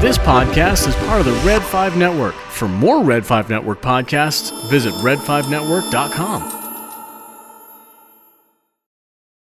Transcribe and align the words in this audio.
This 0.00 0.18
podcast 0.18 0.88
is 0.88 0.94
part 1.06 1.20
of 1.20 1.26
the 1.26 1.32
Red 1.46 1.62
5 1.62 1.96
Network. 1.96 2.34
For 2.34 2.68
more 2.68 3.02
Red 3.02 3.24
5 3.24 3.48
Network 3.48 3.80
podcasts, 3.80 4.68
visit 4.68 4.92
red5network.com. 4.94 6.52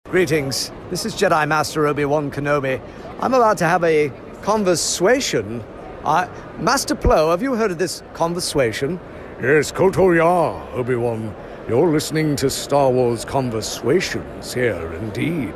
Greetings. 0.06 0.72
This 0.90 1.06
is 1.06 1.16
Jedi 1.16 1.48
Master 1.48 1.86
Obi 1.88 2.06
Wan 2.06 2.32
Kenobi. 2.32 2.82
I'm 3.20 3.34
about 3.34 3.58
to 3.58 3.66
have 3.66 3.84
a 3.84 4.12
conversation. 4.42 5.64
Uh, 6.04 6.28
Master 6.60 6.96
Plo, 6.96 7.32
have 7.32 7.42
you 7.42 7.56
heard 7.56 7.72
of 7.72 7.78
this 7.78 8.04
conversation? 8.14 9.00
Yes, 9.42 9.72
Koto 9.72 10.12
Ya, 10.12 10.66
Obi 10.74 10.96
Wan. 10.96 11.36
You're 11.68 11.92
listening 11.92 12.36
to 12.38 12.50
Star 12.50 12.90
Wars 12.90 13.26
Conversations 13.26 14.54
here, 14.54 14.94
indeed. 14.94 15.54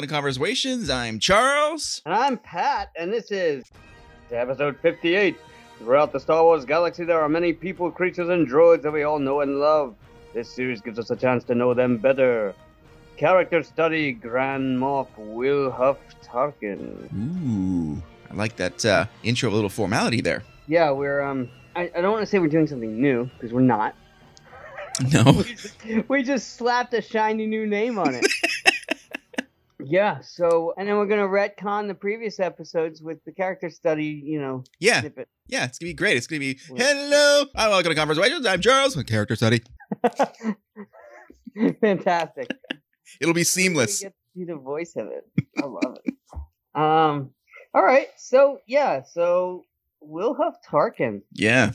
Welcome 0.00 0.08
to 0.08 0.14
Conversations. 0.14 0.88
I'm 0.88 1.18
Charles. 1.18 2.00
And 2.06 2.14
I'm 2.14 2.38
Pat, 2.38 2.90
and 2.96 3.12
this 3.12 3.30
is 3.30 3.64
episode 4.32 4.78
58. 4.80 5.36
Throughout 5.76 6.14
the 6.14 6.18
Star 6.18 6.42
Wars 6.42 6.64
galaxy, 6.64 7.04
there 7.04 7.20
are 7.20 7.28
many 7.28 7.52
people, 7.52 7.90
creatures, 7.90 8.30
and 8.30 8.48
droids 8.48 8.80
that 8.80 8.92
we 8.92 9.02
all 9.02 9.18
know 9.18 9.42
and 9.42 9.60
love. 9.60 9.94
This 10.32 10.48
series 10.48 10.80
gives 10.80 10.98
us 10.98 11.10
a 11.10 11.16
chance 11.16 11.44
to 11.44 11.54
know 11.54 11.74
them 11.74 11.98
better. 11.98 12.54
Character 13.18 13.62
study 13.62 14.12
Grand 14.12 14.78
Moff 14.78 15.08
Wilhuff 15.18 15.98
Tarkin. 16.24 17.12
Ooh, 17.14 18.02
I 18.30 18.34
like 18.34 18.56
that 18.56 18.82
uh, 18.86 19.04
intro, 19.22 19.50
a 19.50 19.52
little 19.52 19.68
formality 19.68 20.22
there. 20.22 20.44
Yeah, 20.66 20.92
we're 20.92 21.20
um. 21.20 21.50
I, 21.76 21.90
I 21.94 22.00
don't 22.00 22.12
want 22.12 22.22
to 22.22 22.26
say 22.26 22.38
we're 22.38 22.48
doing 22.48 22.66
something 22.66 22.98
new 22.98 23.28
because 23.36 23.52
we're 23.52 23.60
not. 23.60 23.94
No, 25.12 25.24
We 25.36 25.44
just, 25.44 26.08
we 26.08 26.22
just 26.22 26.56
slapped 26.56 26.94
a 26.94 27.02
shiny 27.02 27.46
new 27.46 27.66
name 27.66 27.98
on 27.98 28.14
it. 28.14 28.26
yeah. 29.84 30.20
So, 30.20 30.72
and 30.76 30.88
then 30.88 30.96
we're 30.96 31.06
gonna 31.06 31.28
retcon 31.28 31.88
the 31.88 31.94
previous 31.94 32.40
episodes 32.40 33.02
with 33.02 33.18
the 33.24 33.32
character 33.32 33.70
study. 33.70 34.22
You 34.24 34.40
know, 34.40 34.64
yeah, 34.78 35.00
snippet. 35.00 35.28
yeah, 35.48 35.64
it's 35.64 35.78
gonna 35.78 35.90
be 35.90 35.94
great. 35.94 36.16
It's 36.16 36.26
gonna 36.26 36.40
be 36.40 36.58
hello. 36.76 37.44
I'm 37.54 37.70
welcome 37.70 37.90
to 37.90 37.94
Conversations. 37.96 38.46
I'm 38.46 38.60
Charles. 38.60 38.96
with 38.96 39.06
character 39.06 39.36
study. 39.36 39.62
Fantastic. 41.80 42.50
It'll 43.20 43.34
be 43.34 43.44
seamless. 43.44 44.00
Get 44.00 44.08
to 44.10 44.38
see 44.38 44.44
the 44.44 44.56
voice 44.56 44.94
of 44.96 45.08
it. 45.08 45.24
I 45.58 45.66
love 45.66 45.96
it. 46.04 46.14
Um. 46.74 47.30
All 47.74 47.82
right. 47.84 48.08
So 48.16 48.58
yeah. 48.66 49.02
So 49.02 49.64
Wilhuff 50.02 50.54
Tarkin. 50.68 51.22
Yeah, 51.32 51.72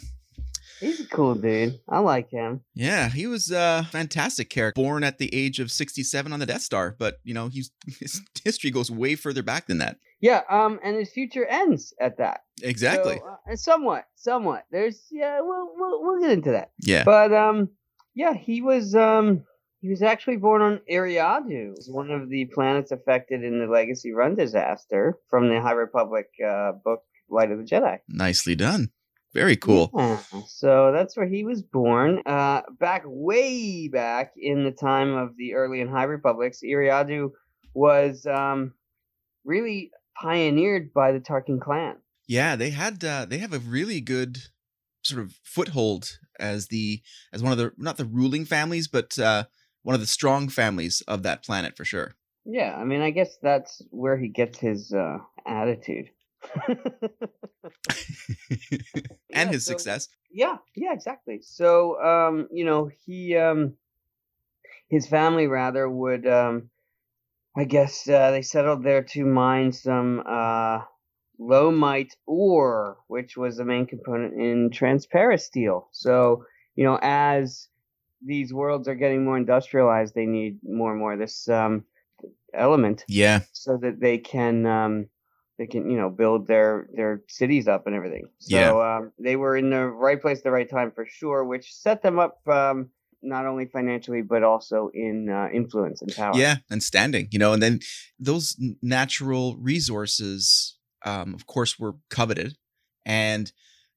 He's 0.79 0.99
a 0.99 1.07
cool 1.07 1.35
dude. 1.35 1.79
I 1.89 1.99
like 1.99 2.29
him. 2.29 2.61
yeah. 2.73 3.09
He 3.09 3.27
was 3.27 3.51
a 3.51 3.87
fantastic 3.91 4.49
character, 4.49 4.81
born 4.81 5.03
at 5.03 5.17
the 5.17 5.33
age 5.33 5.59
of 5.59 5.71
67 5.71 6.31
on 6.33 6.39
the 6.39 6.45
Death 6.45 6.61
Star, 6.61 6.95
but 6.97 7.15
you 7.23 7.33
know, 7.33 7.47
he's 7.47 7.71
his 7.99 8.21
history 8.43 8.71
goes 8.71 8.91
way 8.91 9.15
further 9.15 9.43
back 9.43 9.67
than 9.67 9.77
that. 9.79 9.97
Yeah. 10.21 10.41
Um. 10.49 10.79
And 10.83 10.95
his 10.95 11.11
future 11.11 11.45
ends 11.45 11.93
at 11.99 12.17
that. 12.17 12.41
Exactly. 12.63 13.17
So, 13.17 13.27
uh, 13.27 13.35
and 13.47 13.59
somewhat. 13.59 14.05
Somewhat. 14.15 14.65
There's. 14.71 15.01
Yeah. 15.11 15.41
We'll. 15.41 15.69
We'll. 15.75 16.01
We'll 16.03 16.21
get 16.21 16.31
into 16.31 16.51
that. 16.51 16.71
yeah. 16.79 17.03
But 17.03 17.33
um. 17.33 17.69
Yeah. 18.13 18.33
He 18.33 18.61
was. 18.61 18.95
Um. 18.95 19.43
He 19.81 19.89
was 19.91 20.01
actually 20.01 20.37
born 20.37 20.63
on 20.63 20.79
Eriadu, 20.91 21.73
one 21.89 22.09
of 22.09 22.27
the 22.29 22.45
planets 22.45 22.91
affected 22.91 23.43
in 23.43 23.59
the 23.59 23.67
Legacy 23.67 24.13
Run 24.13 24.33
disaster 24.35 25.19
from 25.29 25.47
the 25.47 25.61
High 25.61 25.73
Republic 25.73 26.25
uh, 26.43 26.71
book 26.83 27.01
Light 27.29 27.51
of 27.51 27.59
the 27.59 27.65
Jedi. 27.65 27.99
Nicely 28.09 28.55
done. 28.55 28.89
Very 29.35 29.57
cool. 29.57 29.91
Yeah, 29.93 30.17
So 30.47 30.93
that's 30.93 31.17
where 31.17 31.27
he 31.27 31.43
was 31.43 31.61
born. 31.61 32.21
Uh, 32.25 32.61
back 32.79 33.03
way 33.05 33.89
back 33.89 34.31
in 34.37 34.63
the 34.63 34.71
time 34.71 35.13
of 35.13 35.35
the 35.35 35.55
early 35.55 35.81
and 35.81 35.89
High 35.89 36.05
Republics, 36.05 36.61
Eriadu 36.63 37.31
was 37.73 38.25
um, 38.25 38.73
really 39.43 39.91
pioneered 40.19 40.93
by 40.93 41.11
the 41.11 41.19
Tarkin 41.19 41.59
clan. 41.59 41.97
Yeah, 42.29 42.55
they 42.55 42.69
had 42.69 43.03
uh, 43.03 43.25
they 43.25 43.39
have 43.39 43.51
a 43.51 43.59
really 43.59 43.99
good 43.99 44.39
sort 45.03 45.21
of 45.21 45.37
foothold 45.43 46.17
as 46.39 46.69
the 46.69 47.01
as 47.33 47.43
one 47.43 47.51
of 47.51 47.57
the 47.57 47.73
not 47.77 47.97
the 47.97 48.05
ruling 48.05 48.45
families, 48.45 48.87
but 48.87 49.19
uh, 49.19 49.43
one 49.83 49.95
of 49.95 50.01
the 50.01 50.07
strong 50.07 50.47
families 50.47 51.01
of 51.09 51.23
that 51.23 51.43
planet 51.43 51.75
for 51.75 51.83
sure. 51.83 52.15
Yeah, 52.45 52.73
I 52.77 52.85
mean, 52.85 53.01
I 53.01 53.09
guess 53.09 53.37
that's 53.41 53.81
where 53.89 54.17
he 54.17 54.29
gets 54.29 54.59
his 54.59 54.93
uh, 54.93 55.17
attitude. 55.45 56.09
and 59.33 59.49
Yeah, 59.49 59.51
his 59.51 59.65
so- 59.65 59.71
success. 59.71 60.07
Yeah, 60.31 60.57
yeah, 60.75 60.91
exactly. 60.93 61.39
So, 61.41 62.01
um, 62.03 62.47
you 62.51 62.65
know, 62.65 62.89
he, 63.05 63.37
um, 63.37 63.75
his 64.89 65.07
family 65.07 65.47
rather 65.47 65.89
would, 65.89 66.27
um, 66.27 66.69
I 67.55 67.63
guess, 67.63 68.07
uh, 68.09 68.31
they 68.31 68.41
settled 68.41 68.83
there 68.83 69.03
to 69.03 69.25
mine 69.25 69.71
some, 69.71 70.23
uh, 70.25 70.81
lomite 71.39 72.15
ore, 72.25 72.97
which 73.07 73.37
was 73.37 73.57
the 73.57 73.65
main 73.65 73.85
component 73.85 74.33
in 74.39 74.71
transparent 74.71 75.41
steel. 75.41 75.87
So, 75.91 76.45
you 76.75 76.83
know, 76.83 76.99
as 77.01 77.69
these 78.25 78.53
worlds 78.53 78.87
are 78.87 78.95
getting 78.95 79.23
more 79.23 79.37
industrialized, 79.37 80.15
they 80.15 80.25
need 80.25 80.59
more 80.63 80.91
and 80.91 80.99
more 80.99 81.13
of 81.13 81.19
this, 81.19 81.47
um, 81.47 81.85
element 82.53 83.03
Yeah, 83.07 83.41
so 83.51 83.77
that 83.77 83.99
they 83.99 84.17
can 84.17 84.65
um 84.65 85.07
they 85.57 85.67
can 85.67 85.89
you 85.89 85.97
know 85.97 86.09
build 86.09 86.47
their 86.47 86.87
their 86.93 87.21
cities 87.27 87.67
up 87.67 87.87
and 87.87 87.95
everything. 87.95 88.27
So 88.39 88.55
Yeah. 88.57 88.95
um 88.97 89.11
they 89.19 89.35
were 89.35 89.55
in 89.57 89.69
the 89.69 89.85
right 89.87 90.21
place 90.21 90.39
at 90.39 90.43
the 90.43 90.51
right 90.51 90.69
time 90.69 90.91
for 90.91 91.05
sure 91.05 91.43
which 91.43 91.73
set 91.73 92.01
them 92.01 92.19
up 92.19 92.45
um 92.47 92.89
not 93.21 93.45
only 93.45 93.65
financially 93.65 94.21
but 94.21 94.43
also 94.43 94.89
in 94.93 95.29
uh, 95.29 95.47
influence 95.53 96.01
and 96.01 96.15
power. 96.15 96.37
Yeah, 96.37 96.57
and 96.69 96.83
standing, 96.83 97.27
you 97.31 97.39
know, 97.39 97.53
and 97.53 97.61
then 97.61 97.79
those 98.19 98.55
natural 98.81 99.57
resources, 99.57 100.77
um, 101.03 101.33
of 101.33 101.47
course, 101.47 101.79
were 101.79 101.95
coveted, 102.09 102.55
and 103.05 103.51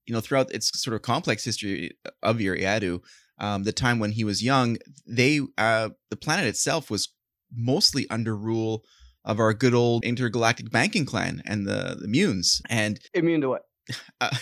you 0.07 0.15
know, 0.15 0.21
throughout 0.21 0.51
its 0.55 0.81
sort 0.81 0.95
of 0.95 1.03
complex 1.03 1.45
history 1.45 1.93
of 2.23 2.39
Eriadu, 2.39 3.03
um, 3.39 3.65
the 3.65 3.73
time 3.73 3.99
when 3.99 4.13
he 4.13 4.25
was 4.25 4.43
young, 4.43 4.79
they 5.07 5.41
uh, 5.59 5.91
the 6.11 6.17
planet 6.17 6.47
itself 6.47 6.91
was 6.91 7.13
mostly 7.55 8.07
under 8.09 8.35
rule 8.35 8.85
of 9.29 9.39
our 9.39 9.53
good 9.53 9.75
old 9.75 10.05
intergalactic 10.05 10.71
banking 10.71 11.05
clan 11.05 11.43
and 11.45 11.67
the 11.67 11.97
the 12.01 12.09
Muuns, 12.09 12.61
and 12.69 12.99
immune 13.15 13.43
to 13.43 13.51
what 13.51 13.63
uh, 14.21 14.35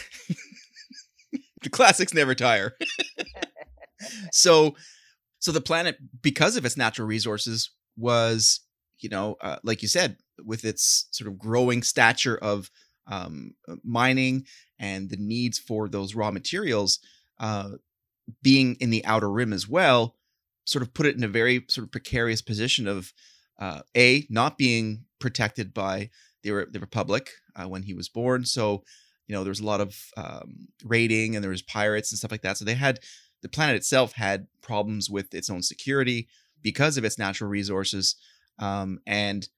the 1.62 1.69
classics 1.69 2.14
never 2.14 2.34
tire. 2.34 2.72
so, 4.32 4.76
so 5.41 5.52
the 5.52 5.60
planet, 5.60 5.98
because 6.22 6.56
of 6.56 6.64
its 6.64 6.76
natural 6.76 7.08
resources, 7.08 7.70
was 7.98 8.60
you 9.00 9.10
know, 9.10 9.36
uh, 9.42 9.56
like 9.62 9.82
you 9.82 9.88
said, 9.88 10.16
with 10.44 10.64
its 10.64 11.08
sort 11.10 11.28
of 11.28 11.38
growing 11.38 11.82
stature 11.82 12.38
of 12.38 12.70
um, 13.08 13.54
mining 13.84 14.47
and 14.78 15.10
the 15.10 15.18
needs 15.18 15.58
for 15.58 15.88
those 15.88 16.14
raw 16.14 16.30
materials, 16.30 16.98
uh, 17.38 17.70
being 18.42 18.76
in 18.80 18.91
the 18.91 19.04
outer 19.04 19.30
rim 19.30 19.53
as 19.53 19.68
well, 19.68 20.16
sort 20.64 20.82
of 20.82 20.94
put 20.94 21.06
it 21.06 21.16
in 21.16 21.24
a 21.24 21.28
very 21.28 21.64
sort 21.68 21.84
of 21.84 21.92
precarious 21.92 22.41
position 22.41 22.86
of 22.86 23.12
uh, 23.59 23.81
a 23.97 24.27
not 24.28 24.59
being 24.59 25.05
protected 25.19 25.72
by 25.72 26.11
the, 26.43 26.67
the 26.71 26.81
Republic 26.81 27.31
uh, 27.55 27.69
when 27.69 27.83
he 27.83 27.94
was 27.94 28.09
born. 28.09 28.44
So 28.44 28.84
you 29.27 29.34
know 29.34 29.43
there 29.43 29.50
was 29.50 29.61
a 29.61 29.67
lot 29.67 29.81
of 29.81 29.97
um, 30.17 30.69
raiding 30.84 31.34
and 31.34 31.42
there 31.42 31.51
was 31.51 31.63
pirates 31.63 32.13
and 32.13 32.19
stuff 32.19 32.30
like 32.30 32.42
that. 32.42 32.57
So 32.59 32.65
they 32.65 32.75
had 32.75 33.01
the 33.42 33.48
planet 33.48 33.77
itself 33.77 34.13
had 34.13 34.47
problems 34.63 35.10
with 35.10 35.34
its 35.34 35.51
own 35.51 35.63
security 35.63 36.28
because 36.63 36.97
of 36.97 37.04
its 37.04 37.19
natural 37.19 37.51
resources. 37.51 38.16
Um, 38.59 39.01
and 39.07 39.48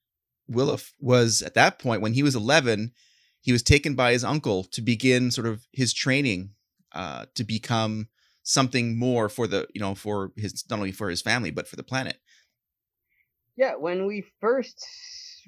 Wilhuff 0.51 0.93
was 1.01 1.43
at 1.43 1.55
that 1.55 1.79
point 1.79 2.03
when 2.03 2.15
he 2.15 2.23
was 2.23 2.35
11, 2.35 2.93
he 3.41 3.53
was 3.53 3.63
taken 3.63 3.95
by 3.95 4.13
his 4.13 4.25
uncle 4.25 4.65
to 4.65 4.83
begin 4.83 5.31
sort 5.31 5.47
of 5.47 5.67
his 5.73 5.93
training 5.93 6.51
uh, 6.93 7.27
to 7.35 7.45
become 7.45 8.09
something 8.43 8.99
more 8.99 9.29
for 9.29 9.47
the 9.47 9.67
you 9.75 9.81
know 9.81 9.95
for 9.95 10.33
his 10.37 10.65
not 10.71 10.79
only 10.79 10.93
for 10.93 11.11
his 11.11 11.21
family 11.23 11.51
but 11.51 11.69
for 11.69 11.77
the 11.77 11.83
planet. 11.83 12.19
Yeah 13.59 13.75
when 13.75 14.07
we 14.07 14.25
first 14.41 14.79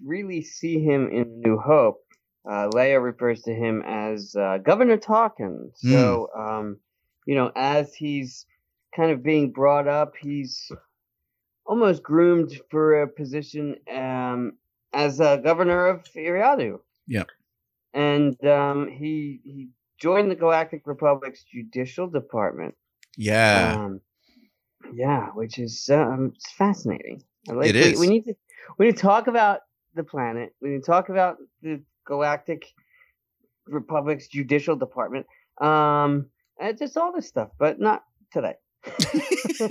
really 0.05 0.43
see 0.43 0.81
him 0.81 1.09
in 1.11 1.41
new 1.41 1.59
hope 1.59 2.03
uh, 2.51 2.69
leia 2.75 3.03
refers 3.03 3.43
to 3.43 3.55
him 3.55 3.83
as 3.87 4.35
uh, 4.35 4.59
governor 4.59 4.99
Tarkin. 4.99 5.71
so 5.77 6.29
um, 6.37 6.79
you 7.27 7.35
know 7.35 7.51
as 7.55 7.95
he's 7.95 8.47
kind 8.95 9.13
of 9.13 9.23
being 9.23 9.53
brought 9.53 9.89
up 9.89 10.15
he's 10.21 10.71
almost 11.71 12.03
groomed 12.03 12.61
for 12.69 13.03
a 13.03 13.09
position 13.09 13.77
um, 13.95 14.53
as 14.93 15.21
a 15.21 15.41
governor 15.43 15.87
of 15.87 16.05
Eriadu. 16.17 16.81
Yep. 17.07 17.29
And 17.95 18.45
um, 18.45 18.89
he 18.89 19.41
he 19.45 19.69
joined 20.01 20.31
the 20.31 20.35
Galactic 20.35 20.83
Republic's 20.85 21.45
Judicial 21.45 22.09
Department. 22.09 22.75
Yeah. 23.17 23.77
Um, 23.79 24.01
yeah, 24.93 25.27
which 25.29 25.59
is 25.59 25.89
um, 25.93 26.33
it's 26.35 26.53
fascinating. 26.53 27.23
Like, 27.47 27.75
It 27.75 27.99
we. 27.99 28.07
We 28.07 28.07
need 28.09 28.25
to 28.25 28.35
we 28.79 28.87
need 28.87 28.97
to 28.97 29.03
talk 29.03 29.27
about 29.27 29.61
the 29.95 30.05
planet. 30.05 30.55
We 30.61 30.71
need 30.71 30.85
to 30.85 30.87
talk 30.87 31.09
about 31.09 31.37
the 31.63 31.83
Galactic 32.07 32.67
Republic's 33.67 34.29
Judicial 34.29 34.77
Department. 34.77 35.27
Um, 35.61 36.27
and 36.61 36.79
just 36.79 36.97
all 36.97 37.13
this 37.13 37.27
stuff, 37.27 37.51
but 37.59 37.81
not 37.81 38.05
today. 38.33 38.55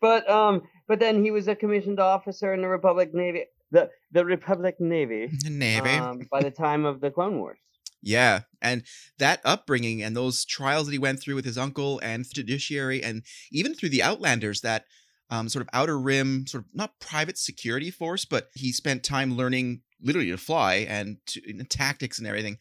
but 0.00 0.28
um, 0.28 0.62
but 0.88 1.00
then 1.00 1.24
he 1.24 1.30
was 1.30 1.48
a 1.48 1.54
commissioned 1.54 2.00
officer 2.00 2.52
in 2.54 2.60
the 2.62 2.68
Republic 2.68 3.14
Navy, 3.14 3.44
the 3.70 3.90
the 4.12 4.24
Republic 4.24 4.76
Navy, 4.78 5.30
Navy. 5.44 5.90
um, 5.90 6.26
by 6.30 6.42
the 6.42 6.50
time 6.50 6.84
of 6.84 7.00
the 7.00 7.10
Clone 7.10 7.38
Wars. 7.38 7.58
Yeah, 8.04 8.40
and 8.60 8.82
that 9.18 9.40
upbringing 9.44 10.02
and 10.02 10.16
those 10.16 10.44
trials 10.44 10.86
that 10.86 10.92
he 10.92 10.98
went 10.98 11.20
through 11.20 11.36
with 11.36 11.44
his 11.44 11.56
uncle 11.56 12.00
and 12.02 12.24
the 12.24 12.30
judiciary, 12.34 13.02
and 13.02 13.22
even 13.52 13.74
through 13.74 13.90
the 13.90 14.02
Outlanders, 14.02 14.60
that 14.62 14.86
um, 15.32 15.48
sort 15.48 15.62
of 15.62 15.70
outer 15.72 15.98
rim, 15.98 16.46
sort 16.46 16.64
of 16.64 16.70
not 16.74 17.00
private 17.00 17.38
security 17.38 17.90
force, 17.90 18.26
but 18.26 18.50
he 18.54 18.70
spent 18.70 19.02
time 19.02 19.34
learning 19.34 19.80
literally 19.98 20.30
to 20.30 20.36
fly 20.36 20.86
and, 20.86 21.16
to, 21.24 21.40
and 21.48 21.70
tactics 21.70 22.18
and 22.18 22.28
everything. 22.28 22.58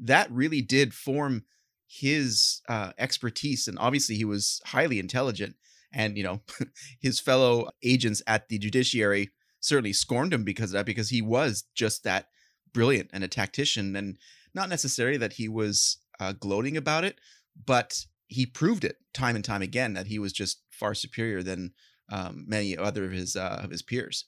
That 0.00 0.28
really 0.32 0.60
did 0.60 0.92
form 0.92 1.44
his 1.86 2.60
uh, 2.68 2.90
expertise, 2.98 3.68
and 3.68 3.78
obviously 3.78 4.16
he 4.16 4.24
was 4.24 4.60
highly 4.66 4.98
intelligent. 4.98 5.54
And 5.92 6.16
you 6.16 6.24
know, 6.24 6.40
his 7.00 7.20
fellow 7.20 7.70
agents 7.84 8.20
at 8.26 8.48
the 8.48 8.58
judiciary 8.58 9.30
certainly 9.60 9.92
scorned 9.92 10.34
him 10.34 10.42
because 10.42 10.70
of 10.70 10.72
that, 10.72 10.86
because 10.86 11.10
he 11.10 11.22
was 11.22 11.66
just 11.76 12.02
that 12.02 12.26
brilliant 12.72 13.10
and 13.12 13.22
a 13.22 13.28
tactician 13.28 13.94
and 13.94 14.18
not 14.54 14.68
necessarily 14.68 15.18
that 15.18 15.34
he 15.34 15.48
was 15.48 15.98
uh, 16.18 16.32
gloating 16.32 16.76
about 16.76 17.04
it, 17.04 17.20
but 17.64 18.06
he 18.26 18.44
proved 18.44 18.84
it 18.84 18.96
time 19.14 19.36
and 19.36 19.44
time 19.44 19.62
again 19.62 19.94
that 19.94 20.08
he 20.08 20.18
was 20.18 20.32
just 20.32 20.62
far 20.68 20.94
superior 20.94 21.44
than 21.44 21.72
um, 22.10 22.44
many 22.48 22.76
other 22.76 23.04
of 23.04 23.12
his 23.12 23.36
uh, 23.36 23.60
of 23.62 23.70
his 23.70 23.82
peers. 23.82 24.24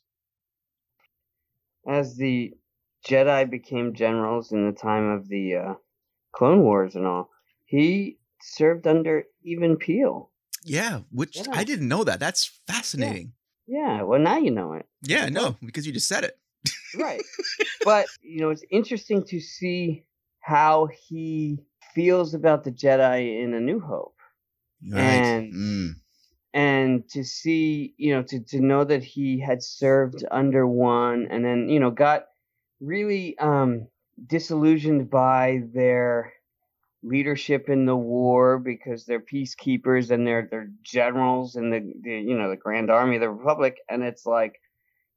as 1.87 2.17
the 2.17 2.53
Jedi 3.09 3.49
became 3.51 3.95
generals 3.95 4.53
in 4.53 4.67
the 4.67 4.73
time 4.77 5.09
of 5.09 5.29
the 5.29 5.57
uh, 5.57 5.75
Clone 6.33 6.61
Wars 6.63 6.95
and 6.95 7.07
all, 7.07 7.31
he 7.65 8.19
served 8.43 8.87
under 8.87 9.25
Even 9.43 9.77
Piell. 9.77 10.29
Yeah, 10.65 11.01
which 11.11 11.37
Yeah. 11.37 11.45
I 11.53 11.65
didn't 11.65 11.89
know 11.89 12.05
that. 12.05 12.21
That's 12.21 12.61
fascinating. 12.67 13.33
Yeah, 13.67 14.03
well, 14.03 14.21
now 14.21 14.37
you 14.37 14.51
know 14.51 14.75
it. 14.75 14.87
Yeah, 15.03 15.29
no, 15.31 15.57
because 15.65 15.87
you 15.87 15.93
just 15.93 16.09
said 16.09 16.25
it. 16.25 16.39
Right. 16.99 17.23
but, 17.85 18.07
you 18.21 18.41
know, 18.41 18.51
it's 18.51 18.65
interesting 18.71 19.25
to 19.29 19.41
see 19.41 20.05
how 20.41 20.87
he 21.09 21.61
feels 21.95 22.35
about 22.35 22.65
the 22.65 22.73
Jedi 22.73 23.43
in 23.43 23.55
A 23.55 23.61
New 23.61 23.81
Hope. 23.81 24.17
Right. 24.87 25.01
And- 25.03 25.55
Mm. 25.55 25.91
And 26.55 27.09
to 27.11 27.25
see 27.25 27.95
you 27.97 28.15
know 28.15 28.23
to, 28.23 28.41
to 28.41 28.61
know 28.61 28.85
that 28.85 29.05
he 29.05 29.41
had 29.41 29.63
served 29.63 30.25
under 30.31 30.67
one 30.67 31.29
and 31.31 31.45
then 31.45 31.69
you 31.69 31.79
know 31.81 31.91
got 31.91 32.25
really 32.81 33.39
um 33.39 33.87
disillusioned 34.27 35.11
by 35.11 35.61
their 35.73 36.33
leadership 37.03 37.69
in 37.69 37.87
the 37.87 37.97
war 37.97 38.59
because 38.59 39.07
they're 39.07 39.21
peacekeepers 39.21 40.11
and 40.11 40.27
they're 40.27 40.49
they're 40.51 40.71
generals 40.83 41.57
in 41.57 41.71
the, 41.71 41.81
the 42.03 42.11
you 42.21 42.37
know 42.37 42.51
the 42.51 42.57
grand 42.57 42.91
army 42.91 43.17
of 43.17 43.23
the 43.23 43.31
republic 43.31 43.79
and 43.89 44.03
it's 44.03 44.27
like 44.27 44.61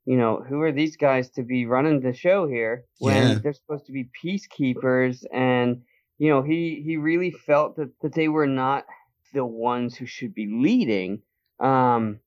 you 0.05 0.17
know 0.17 0.43
who 0.47 0.61
are 0.61 0.71
these 0.71 0.97
guys 0.97 1.29
to 1.29 1.43
be 1.43 1.65
running 1.65 1.99
the 2.01 2.13
show 2.13 2.47
here 2.47 2.85
when 2.99 3.35
Yeah. 3.35 3.39
they're 3.43 3.53
supposed 3.53 3.85
to 3.87 3.91
be 3.93 4.09
peacekeepers 4.23 5.25
and 5.33 5.81
you 6.19 6.29
know 6.29 6.41
he 6.41 6.81
he 6.85 6.97
really 6.97 7.31
felt 7.31 7.75
that 7.77 7.91
that 8.01 8.13
they 8.13 8.29
were 8.29 8.47
not 8.47 8.85
the 9.33 9.45
ones 9.45 9.95
who 9.95 10.05
should 10.05 10.33
be 10.33 10.47
leading 10.47 11.21
um 11.59 12.19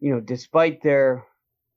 you 0.00 0.12
know 0.12 0.20
despite 0.20 0.82
their 0.82 1.24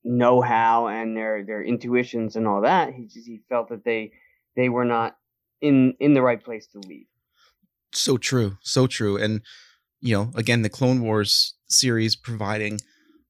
know-how 0.03 0.87
and 0.87 1.15
their 1.15 1.45
their 1.45 1.63
intuitions 1.63 2.35
and 2.35 2.47
all 2.47 2.61
that 2.61 2.93
he 2.93 3.05
just 3.05 3.27
he 3.27 3.41
felt 3.49 3.69
that 3.69 3.83
they 3.85 4.11
they 4.55 4.69
were 4.69 4.85
not 4.85 5.15
in 5.61 5.93
in 5.99 6.13
the 6.13 6.21
right 6.21 6.43
place 6.43 6.67
to 6.67 6.79
lead 6.87 7.07
So 7.93 8.17
true, 8.17 8.57
so 8.61 8.87
true. 8.87 9.17
And 9.17 9.41
you 9.99 10.15
know, 10.15 10.31
again, 10.35 10.61
the 10.63 10.69
Clone 10.69 11.01
Wars 11.03 11.55
series 11.67 12.15
providing 12.15 12.79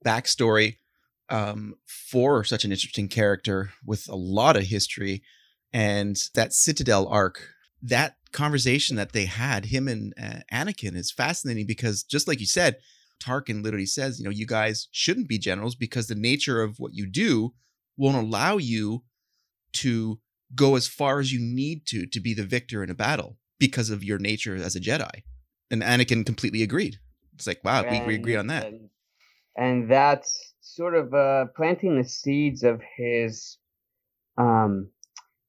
backstory 0.05 0.77
um, 1.29 1.75
for 1.85 2.43
such 2.43 2.63
an 2.63 2.71
interesting 2.71 3.07
character 3.07 3.71
with 3.85 4.07
a 4.07 4.15
lot 4.15 4.55
of 4.55 4.63
history, 4.63 5.23
and 5.73 6.15
that 6.35 6.53
Citadel 6.53 7.07
arc, 7.07 7.49
that 7.81 8.15
conversation 8.31 8.95
that 8.95 9.11
they 9.11 9.25
had, 9.25 9.65
him 9.65 9.87
and 9.87 10.13
uh, 10.21 10.39
Anakin, 10.51 10.95
is 10.95 11.11
fascinating 11.11 11.65
because 11.65 12.03
just 12.03 12.27
like 12.27 12.39
you 12.39 12.45
said, 12.45 12.77
Tarkin 13.21 13.63
literally 13.63 13.85
says, 13.85 14.19
you 14.19 14.25
know, 14.25 14.31
you 14.31 14.47
guys 14.47 14.87
shouldn't 14.91 15.27
be 15.27 15.37
generals 15.37 15.75
because 15.75 16.07
the 16.07 16.15
nature 16.15 16.61
of 16.61 16.77
what 16.79 16.93
you 16.93 17.05
do 17.05 17.53
won't 17.97 18.17
allow 18.17 18.57
you 18.57 19.03
to 19.73 20.19
go 20.55 20.75
as 20.75 20.87
far 20.87 21.19
as 21.19 21.31
you 21.31 21.39
need 21.39 21.85
to 21.87 22.05
to 22.07 22.19
be 22.19 22.33
the 22.33 22.43
victor 22.43 22.83
in 22.83 22.89
a 22.89 22.95
battle 22.95 23.37
because 23.59 23.89
of 23.89 24.03
your 24.03 24.17
nature 24.17 24.55
as 24.55 24.75
a 24.75 24.79
Jedi. 24.79 25.23
And 25.69 25.81
Anakin 25.81 26.25
completely 26.25 26.63
agreed. 26.63 26.97
It's 27.35 27.47
like, 27.47 27.63
wow, 27.63 27.83
we, 27.89 28.01
we 28.01 28.15
agree 28.15 28.35
on 28.35 28.47
that. 28.47 28.67
And, 28.67 28.89
and 29.55 29.89
that's 29.89 30.53
sort 30.59 30.95
of 30.95 31.13
uh, 31.13 31.45
planting 31.55 31.97
the 31.97 32.07
seeds 32.07 32.63
of 32.63 32.81
his 32.97 33.57
um, 34.37 34.89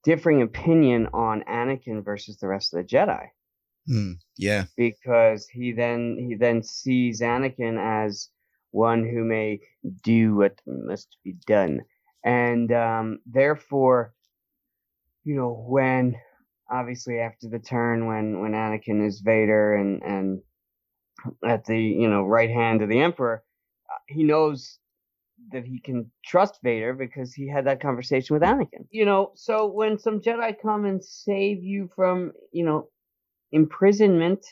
differing 0.05 0.43
opinion 0.43 1.09
on 1.13 1.43
Anakin 1.49 2.05
versus 2.05 2.39
the 2.39 2.49
rest 2.49 2.75
of 2.75 2.79
the 2.79 2.89
Jedi, 2.97 3.27
Hmm, 3.87 4.13
yeah. 4.37 4.65
because 4.77 5.49
he 5.49 5.73
then 5.73 6.17
he 6.19 6.37
then 6.37 6.63
sees 6.63 7.21
Anakin 7.21 7.79
as 7.79 8.29
one 8.71 9.05
who 9.05 9.25
may 9.25 9.61
do 10.03 10.37
what 10.37 10.61
must 10.67 11.17
be 11.25 11.35
done, 11.47 11.83
and 12.25 12.73
um, 12.73 13.19
therefore, 13.27 14.15
you 15.25 15.35
know, 15.35 15.65
when 15.69 16.17
obviously 16.71 17.19
after 17.19 17.49
the 17.49 17.59
turn 17.59 18.07
when 18.07 18.41
when 18.41 18.53
Anakin 18.53 19.07
is 19.07 19.21
Vader 19.21 19.75
and 19.77 20.03
and 20.03 20.43
at 21.45 21.65
the 21.65 21.81
you 21.81 22.09
know 22.09 22.23
right 22.23 22.51
hand 22.51 22.83
of 22.83 22.89
the 22.89 23.01
Emperor, 23.01 23.43
uh, 23.93 23.99
he 24.09 24.23
knows 24.25 24.79
that 25.51 25.65
he 25.65 25.81
can 25.81 26.11
trust 26.25 26.59
Vader 26.63 26.95
because 26.95 27.35
he 27.35 27.49
had 27.49 27.67
that 27.67 27.81
conversation 27.81 28.35
with 28.35 28.43
Anakin. 28.43 28.87
You 28.91 29.05
know, 29.05 29.33
so 29.35 29.67
when 29.67 29.99
some 29.99 30.21
Jedi 30.21 30.55
come 30.61 30.85
and 30.85 31.05
save 31.05 31.63
you 31.63 31.91
from 31.95 32.33
you 32.53 32.65
know 32.65 32.89
imprisonment, 33.51 34.45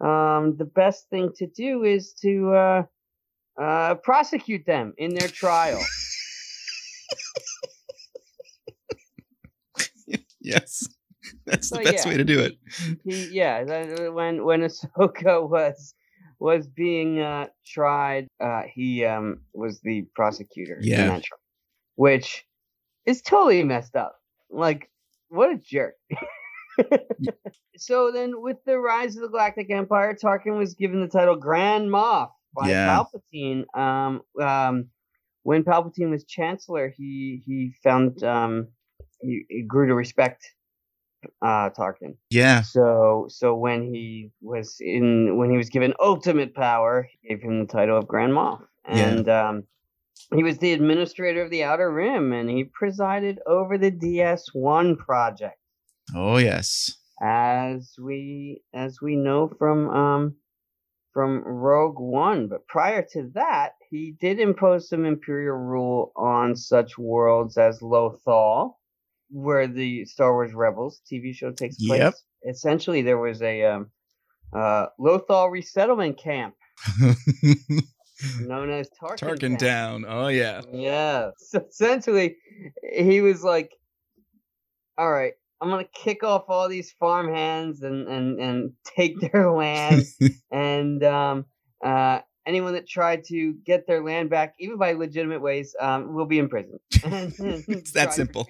um, 0.00 0.56
the 0.56 0.70
best 0.74 1.08
thing 1.08 1.30
to 1.36 1.46
do 1.46 1.84
is 1.84 2.14
to 2.22 2.52
uh, 2.52 2.82
uh, 3.60 3.94
prosecute 3.96 4.66
them 4.66 4.94
in 4.98 5.14
their 5.14 5.28
trial. 5.28 5.80
Yes. 10.46 10.86
That's 11.44 11.70
the 11.70 11.80
best 11.80 12.06
yeah, 12.06 12.08
way 12.08 12.16
to 12.18 12.24
do 12.24 12.38
it. 12.38 12.52
he 13.04 13.28
yeah 13.32 13.64
that, 13.64 14.14
when 14.14 14.44
when 14.44 14.60
Ahsoka 14.60 15.48
was 15.50 15.92
was 16.38 16.66
being 16.66 17.20
uh, 17.20 17.46
tried, 17.66 18.26
uh, 18.40 18.62
he 18.72 19.04
um, 19.04 19.40
was 19.54 19.80
the 19.80 20.06
prosecutor. 20.14 20.78
in 20.78 20.84
Yeah. 20.84 21.06
that 21.08 21.24
trial, 21.24 21.40
which 21.94 22.44
is 23.06 23.22
totally 23.22 23.62
messed 23.64 23.96
up. 23.96 24.16
Like, 24.50 24.90
what 25.28 25.50
a 25.50 25.56
jerk. 25.56 25.94
so 27.76 28.10
then, 28.12 28.40
with 28.42 28.58
the 28.64 28.78
rise 28.78 29.16
of 29.16 29.22
the 29.22 29.28
Galactic 29.28 29.70
Empire, 29.70 30.14
Tarkin 30.14 30.58
was 30.58 30.74
given 30.74 31.00
the 31.00 31.08
title 31.08 31.36
Grand 31.36 31.88
Moff 31.90 32.30
by 32.54 32.68
Yeah. 32.70 32.86
Palpatine. 33.34 33.64
Um, 33.78 34.22
um, 34.40 34.88
when 35.42 35.64
Palpatine 35.64 36.10
was 36.10 36.24
Chancellor, 36.24 36.92
he 36.96 37.42
he 37.46 37.72
found 37.82 38.22
um, 38.22 38.68
he, 39.20 39.44
he 39.48 39.62
grew 39.62 39.86
to 39.88 39.94
respect 39.94 40.44
uh, 41.42 41.70
Tarkin. 41.70 42.16
Yeah. 42.30 42.62
So 42.62 43.26
so 43.28 43.54
when 43.54 43.82
he 43.82 44.30
was 44.40 44.76
in 44.80 45.36
when 45.36 45.50
he 45.50 45.56
was 45.56 45.70
given 45.70 45.94
ultimate 46.00 46.54
power, 46.54 47.08
he 47.20 47.28
gave 47.28 47.42
him 47.42 47.60
the 47.60 47.72
title 47.72 47.98
of 47.98 48.06
Grand 48.06 48.32
Moff. 48.32 48.62
Yeah. 48.88 49.08
And 49.08 49.28
um 49.28 49.64
he 50.34 50.42
was 50.42 50.58
the 50.58 50.72
administrator 50.72 51.42
of 51.42 51.50
the 51.50 51.64
Outer 51.64 51.90
Rim 51.90 52.32
and 52.32 52.50
he 52.50 52.64
presided 52.64 53.38
over 53.46 53.78
the 53.78 53.92
DS1 53.92 54.98
project. 54.98 55.58
Oh, 56.14 56.38
yes. 56.38 56.96
As 57.20 57.94
we 58.00 58.62
as 58.74 59.00
we 59.00 59.16
know 59.16 59.48
from 59.58 59.88
um 59.90 60.36
from 61.12 61.42
Rogue 61.44 61.98
One. 61.98 62.46
But 62.46 62.66
prior 62.66 63.02
to 63.12 63.30
that, 63.34 63.72
he 63.88 64.14
did 64.20 64.38
impose 64.38 64.90
some 64.90 65.06
imperial 65.06 65.56
rule 65.56 66.12
on 66.14 66.54
such 66.54 66.98
worlds 66.98 67.56
as 67.56 67.80
Lothal, 67.80 68.74
where 69.30 69.66
the 69.66 70.04
Star 70.04 70.32
Wars 70.32 70.52
Rebels 70.54 71.00
TV 71.10 71.34
show 71.34 71.52
takes 71.52 71.76
place. 71.76 72.00
Yep. 72.00 72.14
Essentially, 72.48 73.02
there 73.02 73.18
was 73.18 73.42
a 73.42 73.64
um, 73.64 73.90
uh, 74.52 74.86
Lothal 75.00 75.50
resettlement 75.50 76.18
camp 76.18 76.54
known 78.40 78.70
as 78.70 78.88
Tarkin. 79.00 79.18
Tarkin 79.18 79.40
Camp. 79.40 79.58
down. 79.58 80.04
Oh, 80.08 80.28
yeah. 80.28 80.62
Yeah. 80.72 81.30
So 81.38 81.64
essentially, 81.68 82.36
he 82.92 83.20
was 83.20 83.42
like, 83.42 83.70
"All 84.98 85.10
right, 85.10 85.34
I'm 85.60 85.70
gonna 85.70 85.84
kick 85.84 86.22
off 86.22 86.44
all 86.48 86.68
these 86.68 86.92
farmhands 86.98 87.82
and 87.82 88.08
and 88.08 88.40
and 88.40 88.72
take 88.84 89.18
their 89.20 89.50
land, 89.52 90.04
and 90.50 91.02
um, 91.04 91.44
uh, 91.84 92.20
anyone 92.46 92.74
that 92.74 92.88
tried 92.88 93.24
to 93.24 93.54
get 93.64 93.86
their 93.86 94.02
land 94.02 94.30
back, 94.30 94.54
even 94.58 94.78
by 94.78 94.92
legitimate 94.92 95.42
ways, 95.42 95.74
um, 95.80 96.14
will 96.14 96.26
be 96.26 96.38
in 96.38 96.48
prison. 96.48 96.78
it's 96.92 97.92
that 97.92 98.14
simple. 98.14 98.48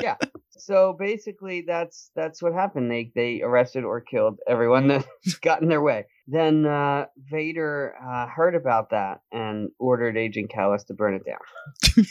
yeah. 0.00 0.16
So 0.58 0.94
basically, 0.98 1.64
that's 1.66 2.10
that's 2.14 2.42
what 2.42 2.52
happened. 2.52 2.90
They 2.90 3.10
they 3.14 3.40
arrested 3.40 3.84
or 3.84 4.02
killed 4.02 4.38
everyone 4.46 4.88
that 4.88 5.06
got 5.40 5.62
in 5.62 5.68
their 5.68 5.80
way. 5.80 6.04
Then 6.26 6.66
uh, 6.66 7.06
Vader 7.30 7.94
uh, 8.06 8.26
heard 8.26 8.54
about 8.54 8.90
that 8.90 9.20
and 9.32 9.70
ordered 9.78 10.18
Agent 10.18 10.50
Kallus 10.54 10.84
to 10.88 10.94
burn 10.94 11.14
it 11.14 11.22
down. 11.24 12.04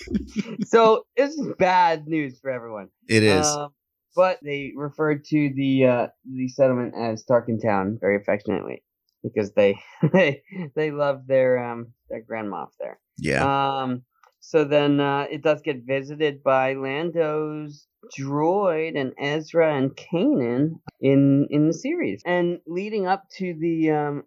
so 0.66 1.04
this 1.16 1.36
is 1.36 1.54
bad 1.60 2.08
news 2.08 2.40
for 2.40 2.50
everyone. 2.50 2.90
It 3.08 3.22
is. 3.22 3.46
Uh, 3.46 3.68
but 4.16 4.40
they 4.42 4.74
referred 4.76 5.24
to 5.26 5.52
the 5.56 5.86
uh, 5.86 6.08
the 6.26 6.48
settlement 6.48 6.96
as 7.00 7.24
Tarkin 7.26 7.62
Town 7.62 8.00
very 8.02 8.16
affectionately 8.16 8.82
because 9.24 9.52
they 9.54 9.80
they 10.14 10.42
they 10.76 10.92
love 10.92 11.28
their 11.28 11.64
um 11.64 11.94
their 12.10 12.22
Grand 12.22 12.52
Moff 12.52 12.70
there. 12.80 13.00
Yeah. 13.18 13.44
Um. 13.82 14.04
So 14.40 14.64
then 14.64 15.00
uh, 15.00 15.26
it 15.30 15.42
does 15.42 15.62
get 15.62 15.86
visited 15.86 16.44
by 16.44 16.74
Lando's 16.76 17.88
droid 18.18 18.98
and 18.98 19.14
Ezra 19.20 19.76
and 19.76 19.92
Kanan 19.92 20.80
in 21.02 21.48
in 21.50 21.68
the 21.68 21.74
series, 21.74 22.22
and 22.26 22.60
leading 22.66 23.08
up 23.08 23.24
to 23.38 23.54
the 23.60 23.92
um, 23.92 24.24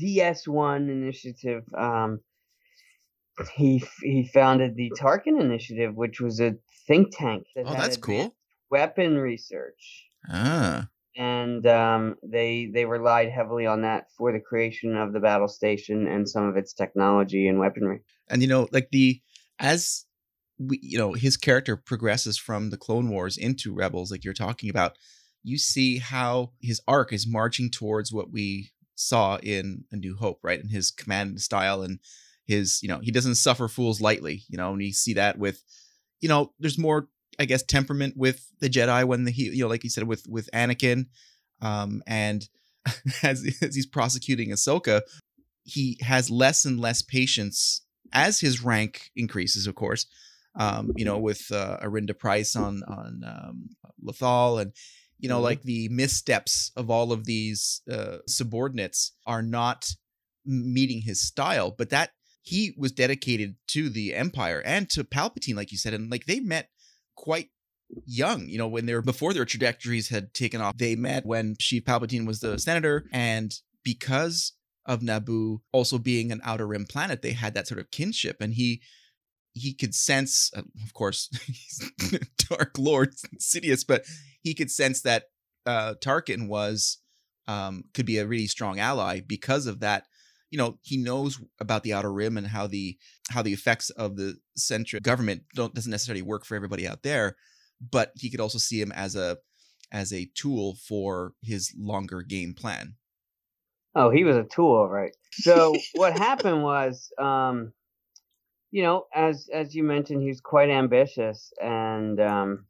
DS1 0.00 0.90
initiative. 0.90 1.62
Um, 1.76 2.20
he 3.54 3.84
he 4.02 4.28
founded 4.34 4.74
the 4.74 4.92
Tarkin 4.98 5.40
Initiative, 5.40 5.94
which 5.94 6.20
was 6.20 6.40
a 6.40 6.56
think 6.86 7.16
tank. 7.16 7.46
That 7.54 7.66
oh, 7.66 7.74
had 7.74 7.84
that's 7.84 7.96
cool. 7.96 8.34
Weapon 8.70 9.16
research 9.16 10.08
Ah. 10.28 10.88
And 11.18 11.66
um, 11.66 12.14
they 12.22 12.70
they 12.72 12.84
relied 12.84 13.28
heavily 13.28 13.66
on 13.66 13.82
that 13.82 14.04
for 14.16 14.32
the 14.32 14.40
creation 14.40 14.96
of 14.96 15.12
the 15.12 15.20
battle 15.20 15.48
station 15.48 16.06
and 16.06 16.28
some 16.28 16.44
of 16.44 16.56
its 16.56 16.72
technology 16.72 17.48
and 17.48 17.58
weaponry. 17.58 18.00
and 18.30 18.40
you 18.40 18.48
know 18.48 18.68
like 18.72 18.88
the 18.92 19.20
as 19.58 20.06
we 20.58 20.78
you 20.80 20.96
know 20.96 21.12
his 21.12 21.36
character 21.36 21.76
progresses 21.76 22.38
from 22.38 22.70
the 22.70 22.78
clone 22.78 23.10
wars 23.10 23.36
into 23.36 23.74
rebels 23.74 24.10
like 24.10 24.24
you're 24.24 24.32
talking 24.32 24.70
about 24.70 24.96
you 25.42 25.58
see 25.58 25.98
how 25.98 26.52
his 26.60 26.80
arc 26.86 27.12
is 27.12 27.26
marching 27.26 27.70
towards 27.70 28.12
what 28.12 28.30
we 28.30 28.70
saw 28.94 29.38
in 29.42 29.84
a 29.90 29.96
new 29.96 30.16
hope 30.16 30.38
right 30.42 30.60
and 30.60 30.70
his 30.70 30.90
command 30.90 31.40
style 31.40 31.82
and 31.82 31.98
his 32.46 32.80
you 32.82 32.88
know 32.88 32.98
he 33.00 33.10
doesn't 33.10 33.34
suffer 33.34 33.68
fools 33.68 34.00
lightly 34.00 34.42
you 34.48 34.56
know 34.56 34.72
and 34.72 34.82
you 34.82 34.92
see 34.92 35.14
that 35.14 35.38
with 35.38 35.62
you 36.20 36.28
know 36.28 36.52
there's 36.58 36.78
more 36.78 37.08
i 37.38 37.44
guess 37.44 37.62
temperament 37.62 38.14
with 38.16 38.50
the 38.60 38.68
jedi 38.68 39.04
when 39.04 39.24
the 39.24 39.30
he 39.30 39.44
you 39.50 39.62
know 39.62 39.68
like 39.68 39.84
you 39.84 39.90
said 39.90 40.04
with 40.04 40.26
with 40.28 40.48
anakin 40.52 41.06
um 41.62 42.02
and 42.06 42.48
as, 43.22 43.44
as 43.62 43.74
he's 43.74 43.86
prosecuting 43.86 44.50
ahsoka 44.50 45.02
he 45.64 45.98
has 46.00 46.30
less 46.30 46.64
and 46.64 46.80
less 46.80 47.02
patience 47.02 47.82
as 48.12 48.40
his 48.40 48.64
rank 48.64 49.10
increases, 49.14 49.66
of 49.66 49.74
course. 49.74 50.06
Um, 50.54 50.92
you 50.96 51.04
know, 51.04 51.18
with 51.18 51.42
uh, 51.52 51.76
Arihnda 51.82 52.18
Pryce 52.18 52.56
on 52.56 52.82
on 52.88 53.22
um, 53.22 53.68
Lothal, 54.02 54.62
and 54.62 54.72
you 55.18 55.28
know, 55.28 55.40
Mhm. 55.40 55.42
like 55.42 55.62
the 55.62 55.88
missteps 55.90 56.72
of 56.74 56.90
all 56.90 57.12
of 57.12 57.26
these 57.26 57.82
uh, 57.90 58.18
subordinates 58.26 59.12
are 59.26 59.42
not 59.42 59.90
meeting 60.46 61.02
his 61.02 61.20
style. 61.20 61.70
But 61.70 61.90
that 61.90 62.12
he 62.40 62.74
was 62.78 62.92
dedicated 62.92 63.56
to 63.68 63.90
the 63.90 64.14
Empire 64.14 64.62
and 64.64 64.88
to 64.90 65.04
Palpatine, 65.04 65.54
like 65.54 65.70
you 65.70 65.76
said, 65.78 65.92
and 65.92 66.10
like 66.10 66.24
they 66.24 66.40
met 66.40 66.70
quite 67.18 67.50
young. 68.06 68.48
You 68.48 68.58
know, 68.58 68.68
when 68.68 68.86
they 68.86 68.94
were 68.94 69.02
before 69.02 69.34
their 69.34 69.44
trajectories 69.44 70.08
had 70.08 70.32
taken 70.32 70.60
off, 70.60 70.78
they 70.78 70.94
met 70.94 71.26
when 71.26 71.56
Sheev 71.56 71.84
Palpatine 71.84 72.26
was 72.26 72.40
the 72.40 72.58
senator, 72.58 73.06
and 73.12 73.52
because 73.82 74.52
of 74.86 75.00
Naboo 75.00 75.58
also 75.72 75.98
being 75.98 76.32
an 76.32 76.40
outer 76.44 76.66
rim 76.66 76.86
planet, 76.86 77.20
they 77.20 77.32
had 77.32 77.54
that 77.54 77.66
sort 77.66 77.80
of 77.80 77.90
kinship, 77.90 78.36
and 78.40 78.54
he 78.54 78.80
he 79.52 79.74
could 79.74 79.94
sense, 79.94 80.52
uh, 80.56 80.62
of 80.84 80.94
course, 80.94 81.28
Dark 82.48 82.78
Lord 82.78 83.14
Sidious, 83.38 83.84
but 83.86 84.04
he 84.40 84.54
could 84.54 84.70
sense 84.70 85.02
that 85.02 85.24
uh, 85.66 85.94
Tarkin 86.00 86.48
was 86.48 86.98
um, 87.48 87.84
could 87.94 88.06
be 88.06 88.18
a 88.18 88.26
really 88.26 88.46
strong 88.46 88.78
ally 88.78 89.20
because 89.20 89.66
of 89.66 89.80
that. 89.80 90.04
You 90.50 90.58
know, 90.58 90.78
he 90.82 90.96
knows 90.96 91.40
about 91.60 91.82
the 91.82 91.92
outer 91.92 92.12
rim 92.12 92.36
and 92.36 92.46
how 92.46 92.66
the 92.66 92.96
how 93.30 93.42
the 93.42 93.52
effects 93.52 93.90
of 93.90 94.16
the 94.16 94.38
central 94.56 95.00
government 95.00 95.42
don't 95.54 95.74
doesn't 95.74 95.90
necessarily 95.90 96.22
work 96.22 96.44
for 96.44 96.54
everybody 96.54 96.86
out 96.86 97.02
there, 97.02 97.36
but 97.80 98.12
he 98.16 98.30
could 98.30 98.40
also 98.40 98.58
see 98.58 98.80
him 98.80 98.92
as 98.92 99.14
a 99.14 99.38
as 99.92 100.12
a 100.12 100.30
tool 100.34 100.76
for 100.86 101.32
his 101.42 101.74
longer 101.78 102.22
game 102.22 102.54
plan. 102.54 102.94
Oh, 103.94 104.10
he 104.10 104.24
was 104.24 104.36
a 104.36 104.44
tool, 104.44 104.88
right? 104.88 105.14
So 105.32 105.74
what 105.94 106.18
happened 106.18 106.62
was, 106.62 107.10
um, 107.18 107.72
you 108.70 108.82
know, 108.82 109.06
as 109.14 109.48
as 109.52 109.74
you 109.74 109.82
mentioned, 109.82 110.22
he's 110.22 110.40
quite 110.40 110.70
ambitious, 110.70 111.52
and 111.60 112.20
um, 112.20 112.66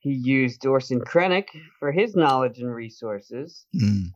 he 0.00 0.12
used 0.12 0.64
Orson 0.64 1.00
Krennic 1.00 1.48
for 1.78 1.92
his 1.92 2.16
knowledge 2.16 2.58
and 2.58 2.74
resources. 2.74 3.66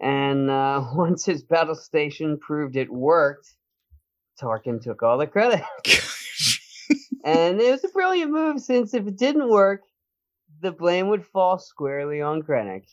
And 0.01 0.51
uh, 0.51 0.83
once 0.95 1.25
his 1.25 1.43
battle 1.43 1.75
station 1.75 2.39
proved 2.39 2.77
it 2.77 2.91
worked, 2.91 3.55
Tarkin 4.41 4.83
took 4.83 5.03
all 5.03 5.19
the 5.19 5.27
credit. 5.27 5.63
and 7.25 7.61
it 7.61 7.71
was 7.71 7.85
a 7.85 7.89
brilliant 7.89 8.33
move 8.33 8.61
since 8.61 8.95
if 8.95 9.07
it 9.07 9.19
didn't 9.19 9.49
work, 9.49 9.83
the 10.63 10.73
blame 10.73 11.09
would 11.09 11.27
fall 11.27 11.59
squarely 11.59 12.23
on 12.23 12.43
Krennic. 12.43 12.85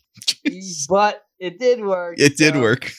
But 0.89 1.24
it 1.39 1.60
did 1.60 1.79
work. 1.81 2.19
it 2.19 2.36
did 2.36 2.55
so 2.55 2.62
work. 2.62 2.91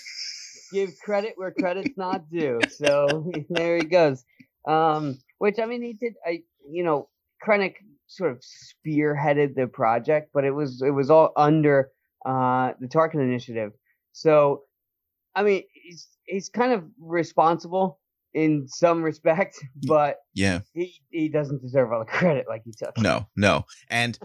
Give 0.73 0.91
credit 1.05 1.35
where 1.37 1.51
credit's 1.51 1.99
not 1.99 2.31
due. 2.31 2.61
So 2.71 3.31
there 3.51 3.77
he 3.77 3.85
goes. 3.85 4.25
Um, 4.67 5.19
which 5.39 5.59
I 5.59 5.67
mean, 5.67 5.83
he 5.83 5.93
did. 5.93 6.15
I 6.27 6.45
you 6.67 6.83
know, 6.83 7.09
Krennic 7.47 7.75
sort 8.13 8.31
of 8.33 8.43
spearheaded 8.43 9.55
the 9.55 9.67
project, 9.67 10.31
but 10.35 10.45
it 10.45 10.51
was 10.53 10.83
it 10.83 10.91
was 10.91 11.11
all 11.11 11.33
under 11.37 11.91
uh, 12.27 12.73
the 12.81 12.87
Tarkin 12.89 13.21
Initiative. 13.21 13.73
So, 14.13 14.63
I 15.35 15.43
mean, 15.43 15.63
he's 15.73 16.09
he's 16.25 16.49
kind 16.49 16.73
of 16.73 16.85
responsible 17.01 17.99
in 18.35 18.67
some 18.69 19.03
respect, 19.03 19.57
but 19.87 20.17
Yeah. 20.35 20.61
he 20.73 20.95
he 21.11 21.29
doesn't 21.29 21.63
deserve 21.63 21.93
all 21.93 22.01
the 22.01 22.05
credit 22.11 22.47
like 22.49 22.63
he 22.65 22.73
took. 22.73 22.97
No, 22.99 23.27
no. 23.37 23.65
And 23.89 24.19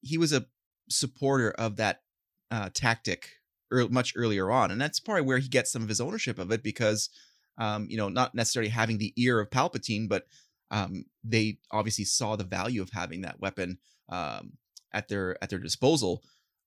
he 0.00 0.18
was 0.18 0.32
a 0.32 0.46
supporter 0.88 1.50
of 1.52 1.76
that 1.76 2.00
uh, 2.50 2.70
tactic 2.74 3.28
much 3.90 4.12
earlier 4.16 4.52
on. 4.52 4.70
And 4.70 4.80
that's 4.80 5.00
probably 5.00 5.22
where 5.22 5.38
he 5.38 5.48
gets 5.48 5.72
some 5.72 5.82
of 5.82 5.88
his 5.88 6.00
ownership 6.00 6.38
of 6.38 6.52
it 6.52 6.62
because, 6.62 7.08
um, 7.58 7.86
you 7.90 7.96
know, 7.96 8.08
not 8.08 8.32
necessarily 8.34 8.68
having 8.70 8.98
the 8.98 9.12
ear 9.16 9.40
of 9.40 9.50
Palpatine, 9.50 10.08
but 10.08 10.26
um, 10.70 11.04
they 11.22 11.58
obviously 11.70 12.04
saw 12.04 12.36
the 12.36 12.44
value 12.44 12.82
of 12.82 12.90
having 12.90 13.22
that 13.22 13.40
weapon 13.40 13.78
um, 14.08 14.52
at 14.92 15.08
their 15.08 15.42
at 15.42 15.50
their 15.50 15.58
disposal. 15.58 16.22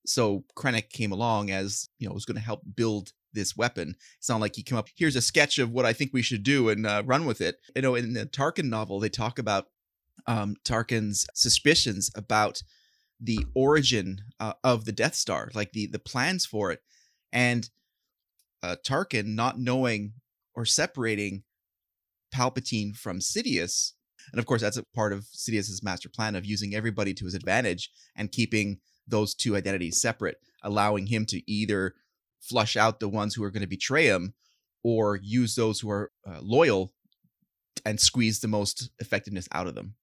So 0.06 0.46
Krennic 0.56 0.90
came 0.90 1.12
along 1.12 1.52
as 1.52 1.90
you 2.00 2.08
know 2.08 2.14
was 2.14 2.26
going 2.26 2.38
to 2.38 2.42
help 2.42 2.62
build 2.76 3.12
this 3.34 3.56
weapon. 3.56 3.96
It's 4.18 4.30
not 4.30 4.42
like 4.42 4.56
he 4.56 4.64
came 4.64 4.78
up. 4.78 4.88
Here's 4.96 5.16
a 5.16 5.22
sketch 5.22 5.60
of 5.60 5.72
what 5.72 5.86
I 5.86 5.94
think 5.94 6.12
we 6.14 6.22
should 6.22 6.44
do 6.44 6.70
and 6.70 6.86
uh, 6.86 7.04
run 7.06 7.26
with 7.26 7.42
it. 7.42 7.58
You 7.76 7.82
know, 7.82 7.96
in 7.96 8.14
the 8.14 8.26
Tarkin 8.26 8.66
novel, 8.66 9.00
they 9.00 9.10
talk 9.10 9.38
about 9.40 9.68
um, 10.26 10.56
Tarkin's 10.66 11.28
suspicions 11.34 12.12
about 12.16 12.64
the 13.20 13.46
origin 13.54 14.22
uh, 14.40 14.54
of 14.64 14.86
the 14.86 14.92
Death 14.92 15.16
Star, 15.16 15.50
like 15.54 15.72
the 15.72 15.88
the 15.88 16.00
plans 16.00 16.46
for 16.46 16.72
it, 16.72 16.82
and 17.32 17.70
uh, 18.64 18.76
Tarkin 18.86 19.36
not 19.36 19.60
knowing 19.60 20.14
or 20.56 20.66
separating 20.66 21.44
Palpatine 22.34 22.96
from 22.96 23.20
Sidious, 23.20 23.94
and 24.32 24.40
of 24.40 24.46
course 24.46 24.62
that's 24.62 24.78
a 24.78 24.84
part 24.96 25.14
of 25.14 25.26
Sidious's 25.32 25.84
master 25.84 26.10
plan 26.10 26.36
of 26.36 26.46
using 26.46 26.76
everybody 26.76 27.14
to 27.14 27.26
his 27.26 27.34
advantage 27.34 27.90
and 28.16 28.32
keeping 28.32 28.80
those 29.08 29.34
two 29.34 29.56
identities 29.56 30.02
separate, 30.02 30.38
allowing 30.64 31.08
him 31.08 31.26
to 31.28 31.42
either 31.50 31.94
flush 32.42 32.76
out 32.76 33.00
the 33.00 33.10
ones 33.10 33.36
who 33.36 33.44
are 33.44 33.52
going 33.52 33.62
to 33.62 33.68
betray 33.68 34.08
him 34.08 34.34
or 34.84 35.20
use 35.22 35.56
those 35.56 35.80
who 35.80 35.90
are 35.90 36.12
uh, 36.28 36.40
loyal 36.42 36.94
and 37.86 38.00
squeeze 38.00 38.40
the 38.40 38.48
most 38.48 38.90
effectiveness 39.00 39.48
out 39.52 39.68
of 39.68 39.76
them. 39.76 39.96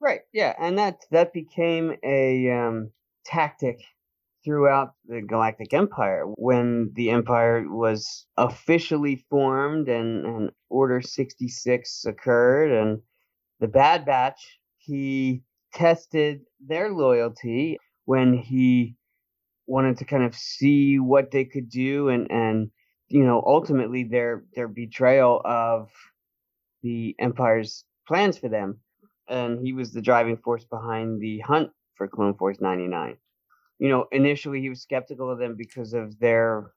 Right. 0.00 0.20
Yeah, 0.32 0.54
and 0.60 0.78
that 0.78 0.98
that 1.10 1.32
became 1.32 1.94
a 2.04 2.50
um, 2.50 2.90
tactic 3.24 3.80
throughout 4.44 4.94
the 5.06 5.22
Galactic 5.22 5.72
Empire 5.72 6.24
when 6.26 6.92
the 6.94 7.10
Empire 7.10 7.64
was 7.68 8.26
officially 8.36 9.24
formed 9.30 9.88
and 9.88 10.24
and 10.26 10.50
Order 10.68 11.00
sixty 11.00 11.48
six 11.48 12.04
occurred 12.04 12.72
and 12.72 13.00
the 13.60 13.68
Bad 13.68 14.04
Batch 14.04 14.58
he 14.78 15.42
tested 15.72 16.40
their 16.64 16.90
loyalty 16.92 17.78
when 18.04 18.34
he 18.34 18.96
wanted 19.66 19.98
to 19.98 20.04
kind 20.04 20.24
of 20.24 20.34
see 20.34 20.98
what 20.98 21.30
they 21.30 21.44
could 21.44 21.68
do 21.68 22.08
and 22.08 22.30
and 22.30 22.70
you 23.08 23.24
know 23.24 23.42
ultimately 23.46 24.04
their 24.04 24.44
their 24.54 24.68
betrayal 24.68 25.40
of 25.44 25.90
the 26.82 27.14
Empire's 27.18 27.84
plans 28.06 28.36
for 28.36 28.48
them 28.48 28.80
and 29.28 29.64
he 29.64 29.72
was 29.72 29.92
the 29.92 30.02
driving 30.02 30.36
force 30.36 30.64
behind 30.64 31.20
the 31.20 31.38
hunt 31.40 31.70
for 31.96 32.08
Clone 32.08 32.34
Force 32.34 32.60
99. 32.60 33.16
You 33.78 33.88
know, 33.88 34.06
initially 34.12 34.60
he 34.60 34.68
was 34.68 34.82
skeptical 34.82 35.30
of 35.30 35.38
them 35.38 35.56
because 35.56 35.92
of 35.94 36.18
their 36.18 36.70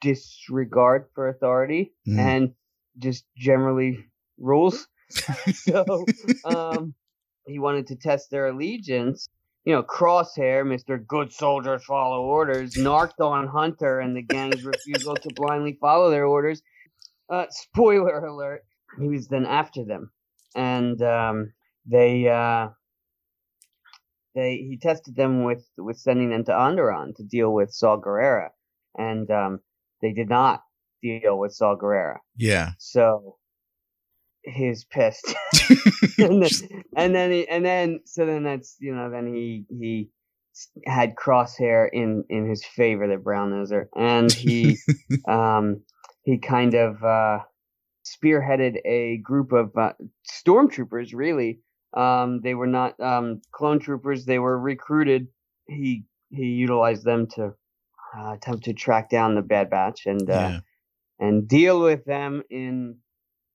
disregard 0.00 1.06
for 1.14 1.28
authority 1.28 1.92
Mm. 2.06 2.18
and 2.18 2.54
just 2.98 3.24
generally 3.36 4.04
rules. 4.38 4.88
so 5.52 6.06
um, 6.44 6.94
he 7.46 7.58
wanted 7.58 7.86
to 7.88 7.96
test 7.96 8.30
their 8.30 8.46
allegiance. 8.48 9.28
You 9.64 9.74
know, 9.74 9.82
Crosshair, 9.82 10.64
Mr. 10.64 11.04
Good 11.06 11.32
Soldiers 11.32 11.84
Follow 11.84 12.22
Orders, 12.22 12.76
narked 12.76 13.20
on 13.20 13.46
Hunter 13.46 14.00
and 14.00 14.16
the 14.16 14.22
gang's 14.22 14.64
refusal 14.64 15.14
to 15.14 15.30
blindly 15.30 15.78
follow 15.80 16.10
their 16.10 16.26
orders. 16.26 16.62
Uh, 17.30 17.46
spoiler 17.50 18.26
alert, 18.26 18.62
he 19.00 19.08
was 19.08 19.28
then 19.28 19.46
after 19.46 19.84
them. 19.84 20.10
And 20.56 21.00
um, 21.02 21.52
they 21.86 22.28
uh, 22.28 22.70
they 24.34 24.56
he 24.56 24.78
tested 24.80 25.16
them 25.16 25.44
with 25.44 25.64
with 25.76 25.98
sending 25.98 26.30
them 26.30 26.44
to 26.44 26.52
Onderon 26.52 27.14
to 27.16 27.22
deal 27.22 27.52
with 27.52 27.72
Saw 27.72 27.98
Gerrera. 28.00 28.48
And 28.96 29.30
um, 29.30 29.60
they 30.00 30.12
did 30.12 30.28
not 30.28 30.62
deal 31.02 31.38
with 31.38 31.52
Saw 31.54 31.76
Gerrera. 31.76 32.18
Yeah. 32.36 32.70
So 32.78 33.36
he's 34.42 34.84
pissed. 34.84 35.34
and, 36.18 36.42
then, 36.42 36.82
and 36.96 37.14
then 37.14 37.30
he, 37.30 37.48
and 37.48 37.64
then 37.64 38.00
so 38.04 38.26
then 38.26 38.42
that's 38.44 38.76
you 38.80 38.94
know 38.94 39.10
then 39.10 39.32
he 39.32 39.64
he 39.68 40.10
had 40.86 41.14
crosshair 41.14 41.88
in 41.92 42.24
in 42.28 42.48
his 42.48 42.64
favor 42.64 43.08
the 43.08 43.16
brown 43.16 43.50
noser 43.50 43.86
and 43.96 44.30
he 44.32 44.76
um 45.28 45.80
he 46.24 46.38
kind 46.38 46.74
of 46.74 47.02
uh 47.02 47.38
spearheaded 48.04 48.76
a 48.84 49.18
group 49.18 49.52
of 49.52 49.70
uh, 49.76 49.92
stormtroopers 50.28 51.14
really 51.14 51.60
um 51.94 52.40
they 52.42 52.54
were 52.54 52.66
not 52.66 52.98
um 53.00 53.40
clone 53.52 53.78
troopers 53.78 54.24
they 54.24 54.38
were 54.38 54.58
recruited 54.58 55.28
he 55.66 56.04
he 56.30 56.44
utilized 56.44 57.04
them 57.04 57.26
to 57.26 57.52
uh, 58.16 58.32
attempt 58.32 58.64
to 58.64 58.72
track 58.72 59.10
down 59.10 59.34
the 59.34 59.42
bad 59.42 59.68
batch 59.70 60.06
and 60.06 60.28
uh 60.30 60.32
yeah. 60.32 60.60
and 61.18 61.46
deal 61.48 61.80
with 61.80 62.04
them 62.04 62.42
in 62.50 62.96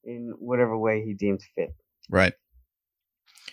in 0.04 0.34
whatever 0.40 0.78
way 0.78 1.04
he 1.04 1.14
deems 1.14 1.44
fit. 1.56 1.76
Right. 2.10 2.34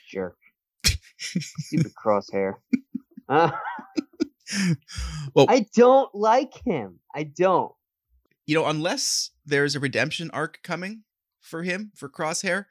Jerk. 0.09 0.37
Stupid 1.19 1.93
crosshair. 1.95 2.55
Uh, 3.29 3.51
Well, 5.35 5.47
I 5.49 5.67
don't 5.75 6.15
like 6.15 6.55
him. 6.65 7.01
I 7.15 7.25
don't. 7.25 7.73
you 8.47 8.55
know, 8.55 8.67
unless 8.67 9.31
there's 9.45 9.75
a 9.75 9.81
redemption 9.81 10.31
arc 10.33 10.61
coming 10.63 11.03
for 11.41 11.63
him 11.63 11.93
for 11.97 12.09
Crosshair, 12.09 12.67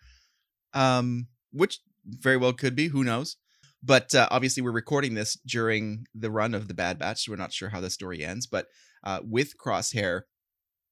um, 0.73 1.27
which 1.51 1.79
very 2.05 2.37
well 2.37 2.53
could 2.53 2.75
be, 2.75 2.87
who 2.87 3.03
knows? 3.03 3.37
But 3.81 4.15
uh, 4.15 4.27
obviously, 4.31 4.63
we're 4.63 4.71
recording 4.71 5.13
this 5.13 5.37
during 5.45 6.05
the 6.15 6.31
run 6.31 6.53
of 6.53 6.67
the 6.67 6.73
Bad 6.73 6.99
Batch, 6.99 7.25
so 7.25 7.31
we're 7.31 7.37
not 7.37 7.51
sure 7.51 7.69
how 7.69 7.81
the 7.81 7.89
story 7.89 8.23
ends. 8.23 8.47
But 8.47 8.67
uh, 9.03 9.19
with 9.23 9.57
Crosshair, 9.57 10.21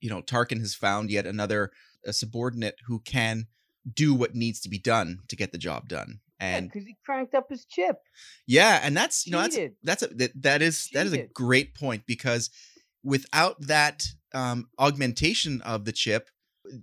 you 0.01 0.10
know, 0.10 0.22
Tarkin 0.22 0.60
has 0.60 0.75
found 0.75 1.10
yet 1.10 1.25
another 1.25 1.72
a 2.06 2.12
subordinate 2.12 2.75
who 2.88 3.00
can 3.00 3.48
do 3.91 4.13
what 4.13 4.36
needs 4.36 4.60
to 4.62 4.70
be 4.70 4.77
done 4.77 5.20
to 5.30 5.36
get 5.36 5.51
the 5.51 5.58
job 5.58 5.88
done. 5.88 6.20
And 6.39 6.68
because 6.68 6.88
he 6.88 6.98
cranked 7.06 7.36
up 7.36 7.50
his 7.50 7.65
chip. 7.65 7.98
yeah, 8.48 8.80
and 8.84 8.98
that's 8.98 9.27
you 9.27 9.32
know 9.32 9.41
that's 9.41 9.56
Cheated. 9.56 9.75
that's 9.84 10.01
a, 10.01 10.08
that 10.08 10.41
that 10.41 10.62
is 10.63 10.89
that 10.94 11.06
is 11.06 11.13
a 11.13 11.27
great 11.27 11.75
point 11.75 12.03
because 12.08 12.50
without 13.03 13.62
that 13.62 14.03
um, 14.34 14.68
augmentation 14.80 15.62
of 15.62 15.86
the 15.86 15.91
chip, 15.91 16.30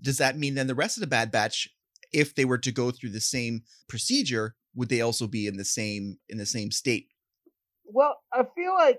does 0.01 0.19
that 0.19 0.39
mean 0.39 0.55
then 0.55 0.69
the 0.69 0.77
rest 0.77 0.97
of 0.97 1.01
the 1.01 1.09
Bad 1.09 1.33
Batch, 1.33 1.69
if 2.13 2.35
they 2.35 2.45
were 2.45 2.59
to 2.59 2.73
go 2.73 2.91
through 2.91 3.11
the 3.11 3.21
same 3.21 3.63
procedure, 3.89 4.55
would 4.75 4.89
they 4.89 5.01
also 5.01 5.27
be 5.27 5.47
in 5.47 5.57
the 5.57 5.65
same 5.65 6.19
in 6.29 6.39
the 6.39 6.47
same 6.47 6.71
state? 6.71 7.09
Well, 7.85 8.17
I 8.33 8.45
feel 8.55 8.75
like 8.75 8.99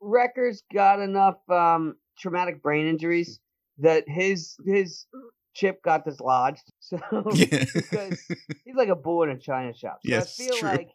Wrecker's 0.00 0.62
got 0.72 1.00
enough 1.00 1.36
um, 1.50 1.96
traumatic 2.18 2.62
brain 2.62 2.86
injuries 2.86 3.40
that 3.78 4.04
his 4.08 4.56
his 4.66 5.06
chip 5.54 5.82
got 5.82 6.04
dislodged. 6.04 6.62
So 6.80 6.98
Yeah. 7.34 7.64
because 7.74 8.24
he's 8.64 8.74
like 8.76 8.88
a 8.88 8.96
bull 8.96 9.22
in 9.24 9.30
a 9.30 9.38
china 9.38 9.74
shop. 9.74 10.00
So 10.02 10.10
Yes, 10.10 10.38
I 10.38 10.44
feel 10.44 10.58
true. 10.58 10.68
like 10.68 10.88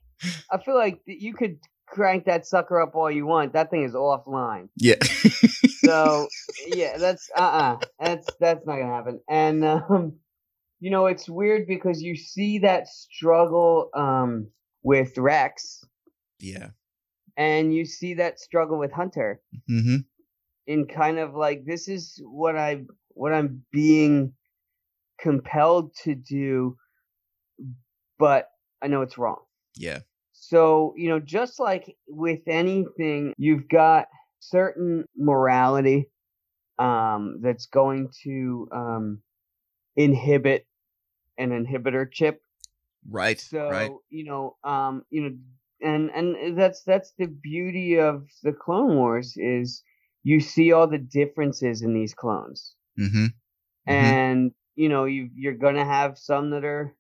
I 0.52 0.58
feel 0.64 0.76
like 0.76 1.00
you 1.06 1.34
could 1.34 1.58
crank 1.88 2.26
that 2.26 2.46
sucker 2.46 2.82
up 2.82 2.96
all 2.96 3.10
you 3.12 3.26
want. 3.26 3.54
That 3.54 3.70
thing 3.70 3.84
is 3.84 3.94
offline. 3.94 4.70
yeah. 4.76 4.96
So 5.66 6.28
yeah, 6.68 6.98
that's 6.98 7.30
uh 7.38 7.40
uh 7.42 7.78
that's 8.00 8.36
that's 8.40 8.66
not 8.66 8.78
gonna 8.78 8.94
happen. 8.94 9.22
And 9.30 9.64
um, 9.64 10.14
you 10.86 10.92
know, 10.92 11.08
it's 11.08 11.28
weird 11.28 11.66
because 11.66 12.04
you 12.04 12.16
see 12.16 12.60
that 12.60 12.88
struggle 12.88 13.90
um 13.96 14.52
with 14.84 15.18
Rex, 15.18 15.84
yeah. 16.40 16.68
and 17.38 17.74
you 17.74 17.86
see 17.86 18.14
that 18.14 18.40
struggle 18.40 18.78
with 18.78 18.92
Hunter 18.92 19.42
Mm-hmm. 19.68 19.98
in 20.68 20.86
kind 20.86 21.18
of 21.18 21.34
like 21.34 21.66
this 21.66 21.88
is 21.88 22.22
what 22.24 22.56
I 22.56 22.84
what 23.16 23.34
I'm 23.34 23.64
being 23.72 24.34
compelled 25.20 25.96
to 26.04 26.14
do, 26.14 26.78
but 28.20 28.50
I 28.80 28.86
know 28.86 29.02
it's 29.02 29.18
wrong. 29.18 29.42
Yeah. 29.76 30.02
So, 30.34 30.94
you 30.98 31.10
know, 31.10 31.20
just 31.20 31.60
like 31.60 31.96
with 32.08 32.42
anything, 32.46 33.34
you've 33.40 33.68
got 33.70 34.06
certain 34.40 35.06
morality 35.18 36.12
um, 36.78 37.40
that's 37.42 37.66
going 37.66 38.10
to 38.24 38.68
um, 38.72 39.22
inhibit 39.96 40.68
an 41.38 41.50
inhibitor 41.52 42.12
chip. 42.12 42.42
Right. 43.10 43.40
So, 43.40 43.70
right. 43.70 43.92
you 44.10 44.26
know, 44.26 44.58
um, 44.64 45.04
you 45.10 45.22
know, 45.22 45.38
and 45.82 46.10
and 46.12 46.58
that's 46.58 46.84
that's 46.84 47.14
the 47.18 47.28
beauty 47.28 48.00
of 48.00 48.28
the 48.44 48.54
Clone 48.54 48.96
Wars 48.96 49.36
is 49.38 49.84
you 50.24 50.40
see 50.40 50.72
all 50.72 50.88
the 50.88 50.98
differences 50.98 51.82
in 51.82 51.94
these 51.94 52.14
clones 52.14 52.76
Mm-hmm. 52.98 53.26
Mhm. 53.26 53.34
and 53.88 54.52
you 54.76 54.88
know 54.90 55.04
you 55.04 55.30
you're 55.36 55.54
gonna 55.54 55.84
have 55.86 56.18
some 56.18 56.50
that 56.52 56.64
are 56.64 56.96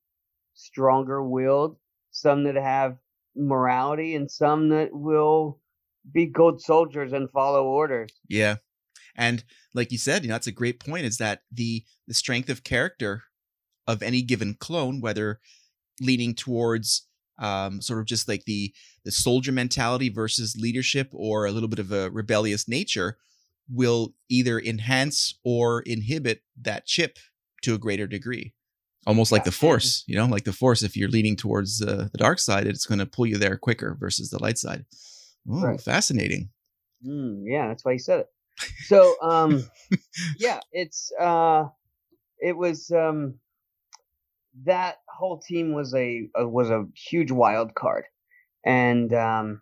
stronger 0.53 1.23
willed 1.23 1.77
some 2.11 2.43
that 2.43 2.55
have 2.55 2.97
morality 3.35 4.13
and 4.15 4.29
some 4.29 4.69
that 4.69 4.89
will 4.93 5.59
be 6.13 6.25
good 6.25 6.61
soldiers 6.61 7.13
and 7.13 7.31
follow 7.31 7.63
orders 7.65 8.11
Yeah. 8.27 8.57
And 9.15 9.43
like 9.73 9.93
you 9.93 9.97
said, 9.97 10.23
you 10.23 10.27
know, 10.27 10.35
that's 10.35 10.47
a 10.47 10.51
great 10.51 10.79
point 10.81 11.05
is 11.05 11.17
that 11.17 11.43
the 11.51 11.83
the 12.07 12.13
strength 12.13 12.49
of 12.49 12.63
character 12.65 13.23
of 13.87 14.01
any 14.03 14.21
given 14.21 14.55
clone, 14.55 15.01
whether 15.01 15.39
leaning 16.01 16.33
towards 16.35 17.07
um, 17.39 17.81
sort 17.81 17.99
of 17.99 18.05
just 18.05 18.27
like 18.27 18.45
the 18.45 18.73
the 19.03 19.11
soldier 19.11 19.51
mentality 19.51 20.09
versus 20.09 20.55
leadership 20.59 21.09
or 21.13 21.45
a 21.45 21.51
little 21.51 21.69
bit 21.69 21.79
of 21.79 21.91
a 21.91 22.09
rebellious 22.09 22.67
nature, 22.67 23.17
will 23.69 24.13
either 24.29 24.59
enhance 24.59 25.37
or 25.43 25.81
inhibit 25.81 26.41
that 26.61 26.85
chip 26.85 27.17
to 27.63 27.73
a 27.75 27.77
greater 27.77 28.07
degree. 28.07 28.53
Almost 29.07 29.31
like 29.31 29.43
the 29.43 29.51
force, 29.51 30.03
you 30.07 30.15
know, 30.15 30.25
like 30.25 30.45
the 30.45 30.53
force. 30.53 30.81
If 30.81 30.97
you're 30.97 31.09
leaning 31.09 31.35
towards 31.35 31.79
uh, 31.81 32.07
the 32.11 32.17
dark 32.17 32.39
side, 32.39 32.65
it's 32.65 32.87
going 32.87 32.97
to 32.99 33.05
pull 33.05 33.27
you 33.27 33.37
there 33.37 33.55
quicker 33.57 33.95
versus 33.99 34.31
the 34.31 34.41
light 34.41 34.57
side. 34.57 34.85
Oh, 35.47 35.61
Right. 35.61 35.79
fascinating. 35.79 36.49
mm, 37.05 37.43
yeah 37.45 37.67
that's 37.67 37.85
why 37.85 37.91
he 37.93 37.99
said 37.99 38.21
it 38.21 38.27
so 38.85 39.15
um 39.21 39.69
yeah 40.39 40.59
it's 40.71 41.11
uh 41.19 41.65
it 42.39 42.57
was 42.57 42.89
um 42.91 43.35
that 44.63 44.97
whole 45.09 45.39
team 45.39 45.73
was 45.73 45.93
a, 45.93 46.29
a 46.35 46.47
was 46.47 46.69
a 46.69 46.85
huge 46.95 47.31
wild 47.31 47.75
card 47.75 48.05
and 48.65 49.13
um 49.13 49.61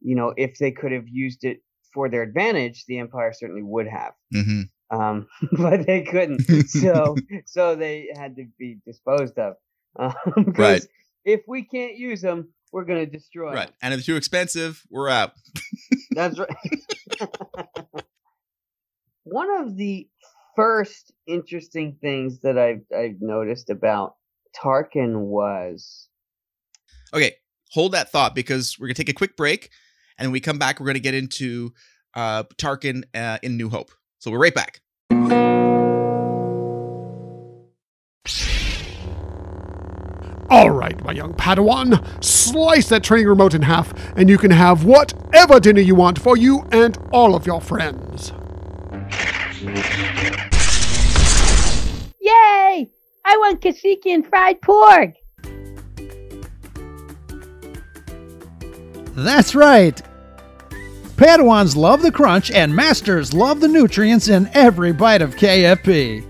you 0.00 0.14
know 0.14 0.32
if 0.36 0.58
they 0.58 0.70
could 0.70 0.92
have 0.92 1.08
used 1.08 1.44
it 1.44 1.58
for 1.92 2.08
their 2.08 2.22
advantage 2.22 2.84
the 2.86 2.98
empire 2.98 3.32
certainly 3.32 3.62
would 3.62 3.86
have 3.88 4.12
hmm 4.32 4.62
um, 4.90 5.26
but 5.52 5.86
they 5.86 6.02
couldn't. 6.02 6.68
So 6.68 7.16
so 7.46 7.74
they 7.74 8.08
had 8.14 8.36
to 8.36 8.46
be 8.58 8.78
disposed 8.86 9.38
of. 9.38 9.54
Um, 9.96 10.52
Right. 10.58 10.84
If 11.24 11.42
we 11.46 11.62
can't 11.62 11.96
use 11.96 12.20
them, 12.20 12.48
we're 12.72 12.84
gonna 12.84 13.06
destroy. 13.06 13.52
Right. 13.52 13.70
And 13.80 13.94
if 13.94 14.04
too 14.04 14.16
expensive, 14.16 14.82
we're 14.90 15.08
out. 15.08 15.34
That's 16.10 16.36
right. 16.36 16.48
One 19.22 19.48
of 19.60 19.76
the 19.76 20.08
first 20.56 21.12
interesting 21.26 21.96
things 22.00 22.40
that 22.40 22.58
I've 22.58 22.82
I've 22.96 23.20
noticed 23.20 23.70
about 23.70 24.14
Tarkin 24.56 25.18
was 25.18 26.08
Okay, 27.12 27.36
hold 27.70 27.92
that 27.92 28.10
thought 28.10 28.34
because 28.34 28.78
we're 28.78 28.88
gonna 28.88 28.94
take 28.94 29.08
a 29.08 29.14
quick 29.14 29.36
break, 29.36 29.70
and 30.18 30.28
when 30.28 30.32
we 30.32 30.40
come 30.40 30.58
back, 30.58 30.80
we're 30.80 30.86
gonna 30.86 30.98
get 30.98 31.14
into 31.14 31.72
uh, 32.14 32.44
Tarkin 32.58 33.04
uh, 33.14 33.38
in 33.42 33.56
New 33.56 33.68
Hope. 33.68 33.90
So 34.18 34.30
we're 34.30 34.40
right 34.40 34.54
back. 34.54 34.80
All 40.50 40.70
right, 40.70 41.02
my 41.02 41.12
young 41.12 41.34
Padawan, 41.34 42.22
slice 42.22 42.88
that 42.88 43.02
training 43.02 43.26
remote 43.26 43.54
in 43.54 43.62
half, 43.62 43.92
and 44.16 44.28
you 44.28 44.38
can 44.38 44.50
have 44.50 44.84
whatever 44.84 45.58
dinner 45.58 45.80
you 45.80 45.94
want 45.94 46.18
for 46.20 46.36
you 46.36 46.66
and 46.70 46.96
all 47.12 47.34
of 47.34 47.46
your 47.46 47.60
friends. 47.60 48.32
I 53.26 53.36
want 53.38 53.60
Kashyyyk 53.62 54.04
and 54.06 54.26
fried 54.26 54.60
pork. 54.60 55.14
That's 59.16 59.54
right. 59.54 60.00
Padawans 61.16 61.76
love 61.76 62.02
the 62.02 62.10
crunch, 62.10 62.50
and 62.50 62.74
masters 62.74 63.32
love 63.32 63.60
the 63.60 63.68
nutrients 63.68 64.28
in 64.28 64.50
every 64.52 64.92
bite 64.92 65.22
of 65.22 65.36
KFP. 65.36 66.24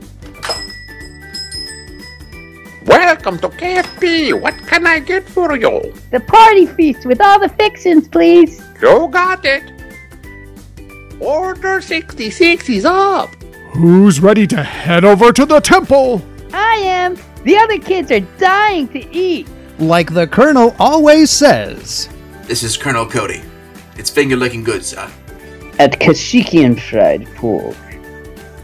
Welcome 2.87 3.39
to 3.39 3.49
KFP. 3.49 4.39
What 4.39 4.57
can 4.67 4.87
I 4.87 4.99
get 4.99 5.27
for 5.27 5.57
you? 5.57 5.95
The 6.11 6.21
party 6.21 6.67
feast 6.67 7.07
with 7.07 7.21
all 7.21 7.41
the 7.41 7.49
fixins, 7.49 8.07
please. 8.07 8.63
You 8.81 9.09
got 9.09 9.45
it. 9.45 9.65
Order 11.19 11.81
66 11.81 12.69
is 12.69 12.85
up. 12.85 13.35
Who's 13.73 14.21
ready 14.21 14.47
to 14.49 14.63
head 14.63 15.05
over 15.05 15.33
to 15.33 15.47
the 15.47 15.61
temple? 15.61 16.23
I 16.55 16.77
am. 16.77 17.17
The 17.45 17.57
other 17.57 17.79
kids 17.79 18.13
are 18.13 18.21
dying 18.39 18.89
to 18.89 19.01
eat. 19.15 19.49
Like 19.79 20.15
the 20.15 20.27
Colonel 20.27 20.75
always 20.79 21.31
says. 21.31 22.09
This 22.43 22.63
is 22.63 22.77
Colonel 22.77 23.07
Cody. 23.07 23.43
It's 23.97 24.09
finger 24.09 24.37
looking 24.37 24.63
good, 24.63 24.85
son. 24.85 25.11
At 25.81 25.99
Kashikian 25.99 26.81
Fried 26.81 27.27
Pork, 27.35 27.77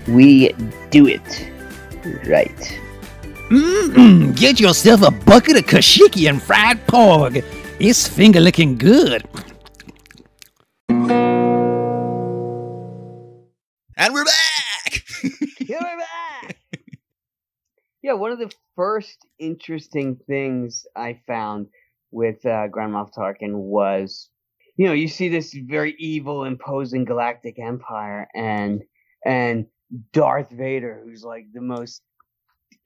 we 0.07 0.53
do 0.91 1.09
it 1.09 1.51
right. 2.27 2.79
Mmm, 3.51 4.37
get 4.39 4.61
yourself 4.61 5.03
a 5.03 5.11
bucket 5.11 5.57
of 5.57 5.67
Kashyyyk 5.67 6.29
and 6.29 6.41
fried 6.41 6.87
pork. 6.87 7.35
It's 7.81 8.07
finger 8.07 8.39
looking 8.39 8.79
good. 8.79 9.25
And 13.97 14.15
we're 14.15 14.25
back. 14.25 15.03
Here 15.59 15.79
we're 15.81 15.99
back. 15.99 16.60
Yeah, 18.03 18.15
one 18.15 18.33
of 18.33 18.39
the 18.39 18.53
first 18.77 19.27
interesting 19.39 20.17
things 20.27 20.87
I 20.97 21.21
found 21.27 21.67
with 22.11 22.45
uh, 22.47 22.69
Grand 22.69 22.93
Moff 22.93 23.11
Tarkin 23.15 23.55
was, 23.55 24.31
you 24.77 24.87
know, 24.87 24.93
you 24.93 25.09
see 25.09 25.29
this 25.29 25.53
very 25.55 25.95
evil, 25.99 26.45
imposing 26.45 27.05
galactic 27.05 27.59
empire, 27.59 28.27
and 28.35 28.83
and 29.25 29.67
Darth 30.13 30.51
Vader, 30.51 31.03
who's 31.05 31.23
like 31.23 31.47
the 31.53 31.61
most 31.61 32.03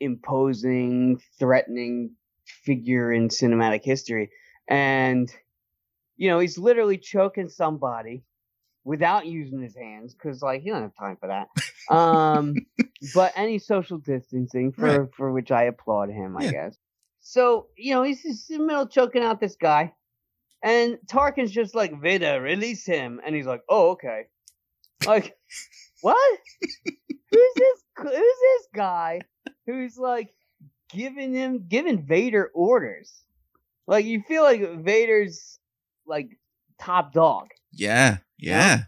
imposing, 0.01 1.21
threatening 1.39 2.11
figure 2.47 3.13
in 3.13 3.29
cinematic 3.29 3.85
history, 3.85 4.31
and 4.69 5.33
you 6.17 6.29
know, 6.29 6.41
he's 6.41 6.59
literally 6.59 6.99
choking 6.99 7.49
somebody 7.49 8.25
without 8.85 9.27
using 9.27 9.61
his 9.63 9.75
hands 9.75 10.15
because 10.15 10.43
like 10.43 10.63
he 10.63 10.71
don't 10.71 10.83
have 10.83 10.95
time 10.97 11.17
for 11.17 11.29
that. 11.29 11.49
Um 11.95 12.55
but 13.15 13.33
any 13.37 13.59
social 13.59 13.99
distancing 13.99 14.73
for 14.73 15.01
Right. 15.03 15.15
for 15.17 15.33
which 15.33 15.51
i 15.51 15.65
applaud 15.65 16.11
him 16.11 16.37
i 16.37 16.47
guess. 16.51 16.77
So 17.21 17.69
you 17.77 17.95
know 17.95 18.03
he's 18.03 18.23
just 18.23 18.51
in 18.51 18.59
the 18.59 18.67
middle 18.67 18.87
choking 18.87 19.23
out 19.23 19.41
this 19.41 19.57
guy 19.57 19.95
and 20.63 20.99
tarkin's 21.07 21.51
just 21.53 21.75
like 21.75 22.01
vader 22.01 22.41
release 22.41 22.85
him. 22.87 23.21
And 23.25 23.35
he's 23.35 23.47
like 23.47 23.63
oh 23.69 23.91
okay. 23.93 24.25
Like 25.07 25.37
what? 26.01 26.39
Who's 26.85 27.55
this 27.57 27.83
who's 27.97 28.11
this 28.13 28.69
guy 28.75 29.21
who's 29.67 29.99
like 29.99 30.33
giving 30.91 31.33
him 31.35 31.65
giving 31.69 32.03
vader 32.07 32.51
orders? 32.55 33.13
Like 33.87 34.05
you 34.05 34.23
feel 34.23 34.43
like 34.43 34.81
vader's 34.81 35.59
like 36.07 36.29
top 36.81 37.13
dog. 37.13 37.49
Yeah, 37.73 38.19
yeah. 38.39 38.85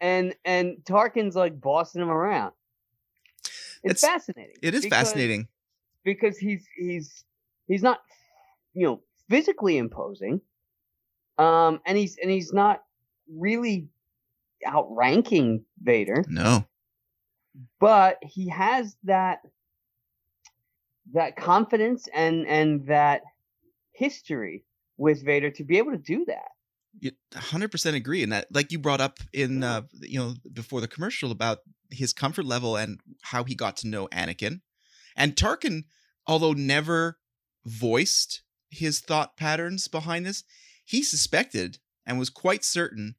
and 0.00 0.34
and 0.44 0.76
Tarkin's 0.84 1.36
like 1.36 1.60
bossing 1.60 2.02
him 2.02 2.10
around. 2.10 2.52
It's, 3.84 4.02
It's- 4.02 4.12
fascinating. 4.12 4.56
It 4.62 4.74
is 4.74 4.82
because- 4.84 4.98
fascinating. 5.08 5.48
because 6.04 6.38
he's 6.38 6.66
he's 6.76 7.24
he's 7.68 7.82
not 7.82 8.00
you 8.74 8.86
know 8.86 9.02
physically 9.28 9.76
imposing, 9.78 10.40
um, 11.38 11.80
and 11.86 11.96
he's 11.98 12.16
and 12.20 12.30
he's 12.30 12.52
not 12.52 12.82
really 13.32 13.88
outranking 14.66 15.64
Vader, 15.82 16.24
No. 16.28 16.64
but 17.80 18.18
he 18.22 18.48
has 18.48 18.96
that 19.04 19.40
that 21.12 21.36
confidence 21.36 22.08
and 22.14 22.46
and 22.46 22.86
that 22.86 23.22
history 23.92 24.64
with 24.96 25.24
Vader 25.24 25.50
to 25.50 25.64
be 25.64 25.78
able 25.78 25.90
to 25.92 25.98
do 25.98 26.24
that. 26.26 26.48
You 27.00 27.12
100% 27.32 27.94
agree 27.94 28.22
and 28.22 28.32
that 28.32 28.46
like 28.52 28.70
you 28.70 28.78
brought 28.78 29.00
up 29.00 29.18
in 29.32 29.64
uh 29.64 29.82
you 30.00 30.18
know 30.18 30.34
before 30.52 30.80
the 30.80 30.88
commercial 30.88 31.30
about 31.30 31.58
his 31.90 32.12
comfort 32.12 32.44
level 32.44 32.76
and 32.76 33.00
how 33.22 33.44
he 33.44 33.54
got 33.54 33.76
to 33.78 33.88
know 33.88 34.08
Anakin 34.08 34.60
and 35.16 35.34
Tarkin 35.34 35.84
although 36.26 36.52
never 36.52 37.18
voiced 37.64 38.42
his 38.70 39.00
thought 39.00 39.36
patterns 39.36 39.88
behind 39.88 40.26
this 40.26 40.44
he 40.84 41.02
suspected 41.02 41.78
and 42.06 42.18
was 42.18 42.30
quite 42.30 42.64
certain 42.64 43.16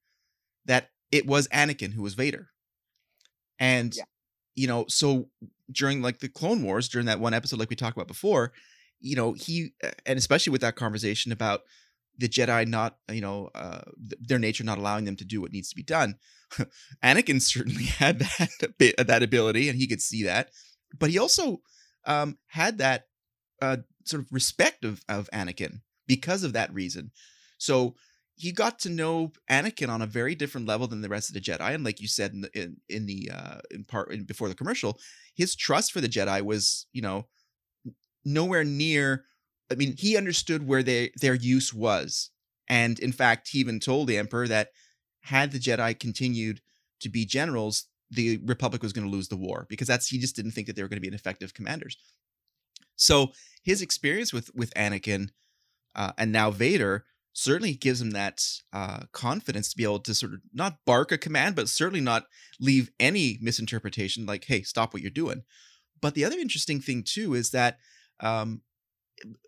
that 0.66 0.90
it 1.12 1.26
was 1.26 1.48
Anakin 1.50 1.94
who 1.94 2.04
was 2.04 2.14
Vader 2.14 2.50
and 3.60 3.96
Yeah. 3.96 4.04
you 4.56 4.68
know 4.68 4.86
so 4.88 5.30
during 5.72 6.02
like 6.02 6.20
the 6.20 6.30
clone 6.30 6.64
wars 6.64 6.90
during 6.90 7.08
that 7.08 7.20
one 7.20 7.34
episode 7.34 7.60
like 7.60 7.70
we 7.70 7.76
talked 7.76 7.98
about 7.98 8.08
before 8.08 8.54
you 9.00 9.16
know 9.16 9.34
he 9.34 9.74
and 10.06 10.18
especially 10.18 10.52
with 10.52 10.62
that 10.62 10.76
conversation 10.76 11.32
about 11.32 11.62
the 12.18 12.30
Jedi 12.30 12.68
not, 12.68 12.98
you 13.12 13.22
know, 13.22 13.50
uh, 13.56 13.82
th- 14.10 14.22
their 14.22 14.40
nature 14.40 14.64
not 14.64 14.78
allowing 14.78 15.06
them 15.06 15.16
to 15.16 15.26
do 15.26 15.42
what 15.42 15.52
needs 15.52 15.70
to 15.70 15.76
be 15.76 15.84
done. 15.84 16.16
Anakin 17.04 17.42
certainly 17.42 17.84
had 18.00 18.20
that 18.20 18.52
abi- 18.64 18.94
that 18.98 19.24
ability, 19.24 19.70
and 19.70 19.78
he 19.78 19.88
could 19.88 20.02
see 20.02 20.24
that. 20.24 20.50
But 20.98 21.10
he 21.10 21.18
also 21.18 21.62
um, 22.06 22.38
had 22.48 22.78
that 22.78 23.08
uh, 23.62 23.78
sort 24.06 24.22
of 24.22 24.32
respect 24.32 24.86
of 24.86 25.04
of 25.10 25.30
Anakin 25.34 25.82
because 26.08 26.44
of 26.44 26.54
that 26.54 26.74
reason. 26.74 27.12
So 27.58 27.96
he 28.36 28.52
got 28.52 28.80
to 28.80 28.90
know 28.90 29.32
Anakin 29.50 29.90
on 29.90 30.02
a 30.02 30.08
very 30.08 30.36
different 30.36 30.68
level 30.68 30.88
than 30.88 31.02
the 31.02 31.10
rest 31.10 31.30
of 31.30 31.34
the 31.34 31.42
Jedi. 31.42 31.74
And 31.74 31.84
like 31.84 32.02
you 32.02 32.08
said 32.08 32.34
in 32.34 32.42
the 32.42 32.52
in, 32.60 32.78
in 32.90 33.06
the 33.06 33.32
uh, 33.34 33.58
in 33.72 33.84
part 33.84 34.12
in, 34.12 34.24
before 34.24 34.50
the 34.50 34.56
commercial, 34.56 35.00
his 35.36 35.56
trust 35.56 35.92
for 35.92 36.02
the 36.02 36.10
Jedi 36.10 36.42
was, 36.42 36.88
you 36.94 37.02
know, 37.02 37.28
nowhere 38.26 38.64
near 38.64 39.26
I 39.74 39.76
mean, 39.76 39.96
he 39.98 40.16
understood 40.16 40.68
where 40.68 40.84
they, 40.84 41.12
their 41.20 41.36
use 41.36 41.74
was. 41.74 42.30
And 42.70 43.00
in 43.00 43.12
fact, 43.12 43.50
he 43.50 43.60
even 43.60 43.80
told 43.80 44.08
the 44.08 44.18
Emperor 44.18 44.48
that 44.48 44.70
had 45.22 45.52
the 45.52 45.60
Jedi 45.60 46.00
continued 46.00 46.62
to 47.02 47.10
be 47.10 47.26
generals, 47.26 47.88
the 48.10 48.38
Republic 48.46 48.82
was 48.82 48.94
going 48.94 49.06
to 49.06 49.12
lose 49.12 49.28
the 49.28 49.38
war 49.38 49.66
because 49.70 49.88
that's 49.88 50.08
he 50.08 50.18
just 50.18 50.36
didn't 50.36 50.52
think 50.52 50.68
that 50.68 50.76
they 50.76 50.82
were 50.82 50.88
going 50.88 51.02
to 51.02 51.10
be 51.10 51.14
effective 51.14 51.54
commanders. 51.54 51.98
So 52.96 53.32
his 53.64 53.82
experience 53.82 54.32
with 54.32 54.54
with 54.54 54.74
Anakin 54.76 55.30
uh, 55.96 56.12
and 56.18 56.32
now 56.32 56.52
Vader 56.52 57.06
certainly 57.34 57.74
gives 57.74 58.00
him 58.00 58.12
that 58.12 58.46
uh, 58.72 59.02
confidence 59.12 59.70
to 59.70 59.78
be 59.78 59.84
able 59.84 60.00
to 60.00 60.14
sort 60.14 60.34
of 60.34 60.42
not 60.54 60.78
bark 60.86 61.12
a 61.12 61.18
command, 61.18 61.56
but 61.56 61.68
certainly 61.68 62.02
not 62.02 62.28
leave 62.60 62.92
any 63.00 63.40
misinterpretation 63.42 64.26
like, 64.26 64.46
"Hey, 64.46 64.62
stop 64.62 64.94
what 64.94 65.02
you're 65.02 65.12
doing." 65.12 65.44
But 66.02 66.14
the 66.14 66.26
other 66.26 66.38
interesting 66.38 66.80
thing 66.80 67.04
too 67.04 67.34
is 67.34 67.52
that 67.52 67.80
um, 68.20 68.62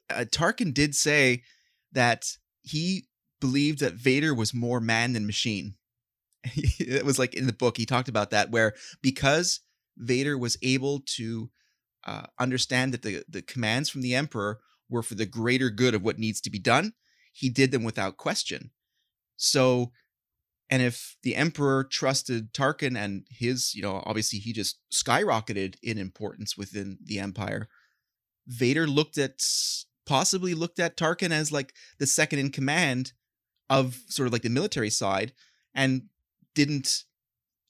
uh, 0.09 0.25
Tarkin 0.31 0.73
did 0.73 0.95
say 0.95 1.43
that 1.91 2.25
he 2.61 3.07
believed 3.39 3.79
that 3.79 3.93
Vader 3.93 4.33
was 4.33 4.53
more 4.53 4.79
man 4.79 5.13
than 5.13 5.25
machine. 5.25 5.75
it 6.43 7.05
was 7.05 7.17
like 7.17 7.33
in 7.33 7.47
the 7.47 7.53
book 7.53 7.77
he 7.77 7.85
talked 7.85 8.09
about 8.09 8.31
that 8.31 8.51
where 8.51 8.73
because 9.01 9.61
Vader 9.97 10.37
was 10.37 10.57
able 10.61 11.01
to 11.05 11.49
uh, 12.05 12.23
understand 12.39 12.93
that 12.93 13.01
the 13.01 13.23
the 13.27 13.41
commands 13.41 13.89
from 13.89 14.01
the 14.01 14.13
Emperor 14.13 14.59
were 14.89 15.03
for 15.03 15.15
the 15.15 15.25
greater 15.25 15.69
good 15.69 15.95
of 15.95 16.03
what 16.03 16.19
needs 16.19 16.39
to 16.41 16.51
be 16.51 16.59
done, 16.59 16.93
he 17.33 17.49
did 17.49 17.71
them 17.71 17.83
without 17.83 18.17
question. 18.17 18.71
So, 19.37 19.91
and 20.69 20.81
if 20.81 21.17
the 21.23 21.35
Emperor 21.35 21.83
trusted 21.83 22.53
Tarkin 22.53 22.97
and 22.97 23.25
his, 23.29 23.73
you 23.75 23.81
know, 23.81 24.03
obviously 24.05 24.39
he 24.39 24.53
just 24.53 24.79
skyrocketed 24.93 25.75
in 25.81 25.97
importance 25.97 26.57
within 26.57 26.97
the 27.03 27.19
Empire. 27.19 27.67
Vader 28.47 28.87
looked 28.87 29.17
at 29.17 29.41
possibly 30.05 30.53
looked 30.53 30.79
at 30.79 30.97
Tarkin 30.97 31.31
as 31.31 31.51
like 31.51 31.73
the 31.99 32.07
second 32.07 32.39
in 32.39 32.51
command 32.51 33.13
of 33.69 33.99
sort 34.07 34.27
of 34.27 34.33
like 34.33 34.43
the 34.43 34.49
military 34.49 34.89
side 34.89 35.33
and 35.73 36.03
didn't 36.53 37.05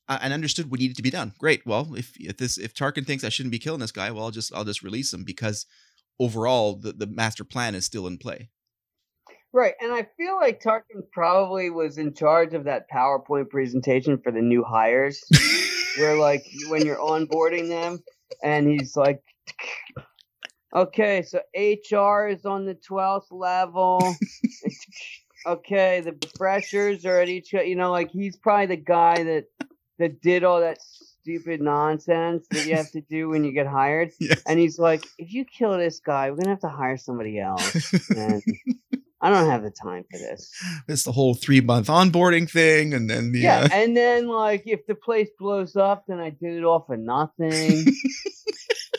uh, 0.08 0.20
and 0.22 0.34
understood 0.34 0.70
what 0.70 0.80
needed 0.80 0.98
to 0.98 1.04
be 1.04 1.10
done. 1.10 1.34
Great. 1.40 1.66
Well, 1.66 1.96
if 1.96 2.14
if 2.20 2.38
this 2.38 2.58
if 2.58 2.74
Tarkin 2.74 3.06
thinks 3.06 3.24
I 3.24 3.30
shouldn't 3.30 3.52
be 3.52 3.60
killing 3.60 3.80
this 3.80 3.92
guy, 3.92 4.12
well, 4.12 4.26
I'll 4.26 4.32
just 4.32 4.54
I'll 4.54 4.66
just 4.66 4.84
release 4.84 5.14
him 5.14 5.24
because 5.24 5.66
overall 6.20 6.76
the 6.76 6.94
the 6.94 7.08
master 7.08 7.44
plan 7.44 7.76
is 7.76 7.86
still 7.86 8.08
in 8.08 8.18
play. 8.18 8.50
Right, 9.54 9.74
and 9.80 9.94
I 9.94 10.06
feel 10.18 10.36
like 10.36 10.62
Tarkin 10.62 11.10
probably 11.14 11.70
was 11.70 11.98
in 11.98 12.14
charge 12.14 12.54
of 12.54 12.66
that 12.66 12.90
PowerPoint 12.94 13.50
presentation 13.50 14.18
for 14.22 14.34
the 14.34 14.42
new 14.42 14.66
hires, 14.66 15.24
where 15.98 16.18
like 16.18 16.46
when 16.68 16.86
you're 16.86 16.98
onboarding 16.98 17.70
them, 17.70 18.04
and 18.44 18.68
he's 18.68 18.98
like, 18.98 19.24
"Okay, 20.76 21.22
so 21.24 21.40
HR 21.56 22.28
is 22.28 22.46
on 22.46 22.66
the 22.66 22.76
twelfth 22.76 23.32
level. 23.32 24.16
okay, 25.46 26.02
the 26.02 26.16
freshers 26.38 27.06
are 27.06 27.20
at 27.20 27.30
each. 27.30 27.54
You 27.54 27.76
know, 27.76 27.92
like 27.92 28.12
he's 28.12 28.38
probably 28.38 28.68
the 28.68 28.78
guy 28.78 29.24
that 29.24 29.46
that 30.00 30.22
did 30.22 30.44
all 30.44 30.60
that 30.60 30.78
stupid 31.26 31.62
nonsense 31.62 32.46
that 32.52 32.68
you 32.68 32.76
have 32.76 32.92
to 32.92 33.02
do 33.02 33.30
when 33.30 33.44
you 33.44 33.52
get 33.52 33.68
hired. 33.68 34.12
Yes. 34.20 34.42
And 34.48 34.60
he's 34.60 34.80
like, 34.80 35.06
if 35.18 35.34
you 35.34 35.46
kill 35.46 35.78
this 35.78 36.00
guy, 36.00 36.30
we're 36.30 36.38
gonna 36.38 36.50
have 36.50 36.60
to 36.62 36.70
hire 36.70 36.98
somebody 36.98 37.40
else. 37.40 37.94
And 38.10 38.42
I 39.22 39.30
don't 39.30 39.50
have 39.50 39.64
the 39.64 39.72
time 39.72 40.04
for 40.12 40.18
this. 40.18 40.52
It's 40.88 41.04
the 41.04 41.12
whole 41.12 41.34
three 41.34 41.62
month 41.62 41.88
onboarding 41.88 42.50
thing, 42.50 42.94
and 42.94 43.10
then 43.10 43.32
the 43.32 43.40
Yeah, 43.40 43.62
uh, 43.62 43.70
and 43.72 43.96
then 43.96 44.28
like 44.28 44.64
if 44.66 44.86
the 44.88 44.96
place 44.96 45.30
blows 45.40 45.76
up, 45.76 46.06
then 46.08 46.20
I 46.20 46.30
did 46.30 46.56
it 46.56 46.64
all 46.64 46.84
for 46.86 46.98
nothing. 46.98 47.86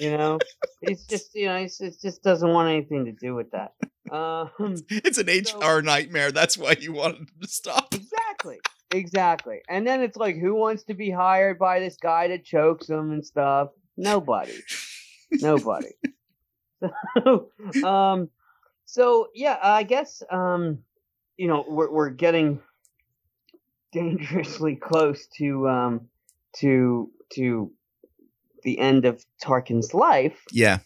you 0.01 0.17
know, 0.17 0.39
it's 0.83 1.05
just 1.07 1.35
you 1.35 1.47
know, 1.47 1.57
it's, 1.57 1.81
it 1.81 1.97
just 2.01 2.23
doesn't 2.23 2.49
want 2.49 2.69
anything 2.69 3.05
to 3.07 3.13
do 3.13 3.35
with 3.35 3.51
that. 3.53 3.73
Um, 4.11 4.51
it's 4.89 5.19
an 5.19 5.29
HR 5.29 5.83
nightmare. 5.83 6.33
That's 6.33 6.57
why 6.57 6.77
you 6.79 6.93
wanted 6.93 7.29
to 7.41 7.49
stop. 7.49 7.95
exactly, 7.95 8.59
exactly. 8.93 9.61
And 9.69 9.87
then 9.87 10.03
it's 10.03 10.17
like, 10.17 10.37
who 10.39 10.55
wants 10.55 10.85
to 10.85 10.95
be 10.95 11.11
hired 11.11 11.59
by 11.59 11.81
this 11.81 11.97
guy 11.97 12.29
that 12.29 12.45
chokes 12.45 12.87
them 12.87 13.11
and 13.13 13.25
stuff? 13.25 13.71
Nobody, 13.97 14.59
nobody. 15.33 15.89
So, 17.15 17.51
um, 17.85 18.29
so 18.85 19.29
yeah, 19.35 19.59
I 19.63 19.83
guess 19.83 20.23
um, 20.31 20.81
you 21.37 21.49
know 21.49 21.65
we're 21.67 21.91
we're 21.91 22.11
getting 22.11 22.61
dangerously 23.93 24.77
close 24.77 25.27
to 25.39 25.69
um 25.69 26.09
to 26.57 27.11
to 27.33 27.73
the 28.67 28.79
end 28.79 29.07
of 29.07 29.25
Tarkin's 29.43 29.95
life, 29.95 30.39
Yeah. 30.53 30.79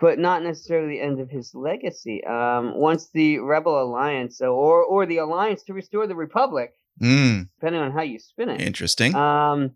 but 0.00 0.18
not 0.18 0.42
necessarily 0.42 0.96
the 0.96 1.02
end 1.02 1.20
of 1.20 1.30
his 1.30 1.54
legacy. 1.54 2.24
Um, 2.24 2.74
once 2.76 3.10
the 3.14 3.38
Rebel 3.38 3.80
Alliance, 3.80 4.40
or 4.40 4.82
or 4.84 5.06
the 5.06 5.18
Alliance 5.18 5.62
to 5.64 5.72
restore 5.74 6.06
the 6.08 6.16
Republic, 6.16 6.72
Mm, 7.00 7.48
depending 7.58 7.80
on 7.80 7.92
how 7.92 8.02
you 8.02 8.18
spin 8.18 8.48
it. 8.50 8.60
interesting. 8.60 9.14
Um, 9.14 9.70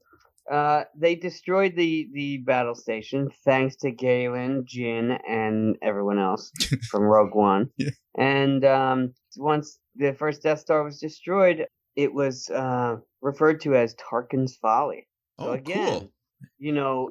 uh, 0.50 0.84
they 0.94 1.14
destroyed 1.14 1.74
the 1.76 2.08
the 2.12 2.38
battle 2.38 2.74
station 2.74 3.30
thanks 3.46 3.76
to 3.76 3.90
Galen, 3.90 4.64
Jin, 4.66 5.12
and 5.28 5.76
everyone 5.80 6.18
else 6.18 6.50
from 6.90 7.02
Rogue 7.04 7.34
One. 7.34 7.70
Yeah. 7.78 7.90
And 8.18 8.64
um, 8.64 9.14
once 9.38 9.78
the 9.96 10.12
first 10.12 10.42
Death 10.42 10.60
Star 10.60 10.82
was 10.84 10.98
destroyed, 11.00 11.66
it 11.96 12.12
was 12.12 12.50
uh, 12.50 12.96
referred 13.22 13.60
to 13.62 13.74
as 13.74 13.94
Tarkin's 13.94 14.56
Folly. 14.56 15.06
So 15.40 15.48
oh, 15.48 15.52
again, 15.52 16.00
cool. 16.00 16.12
you 16.58 16.72
know, 16.72 17.10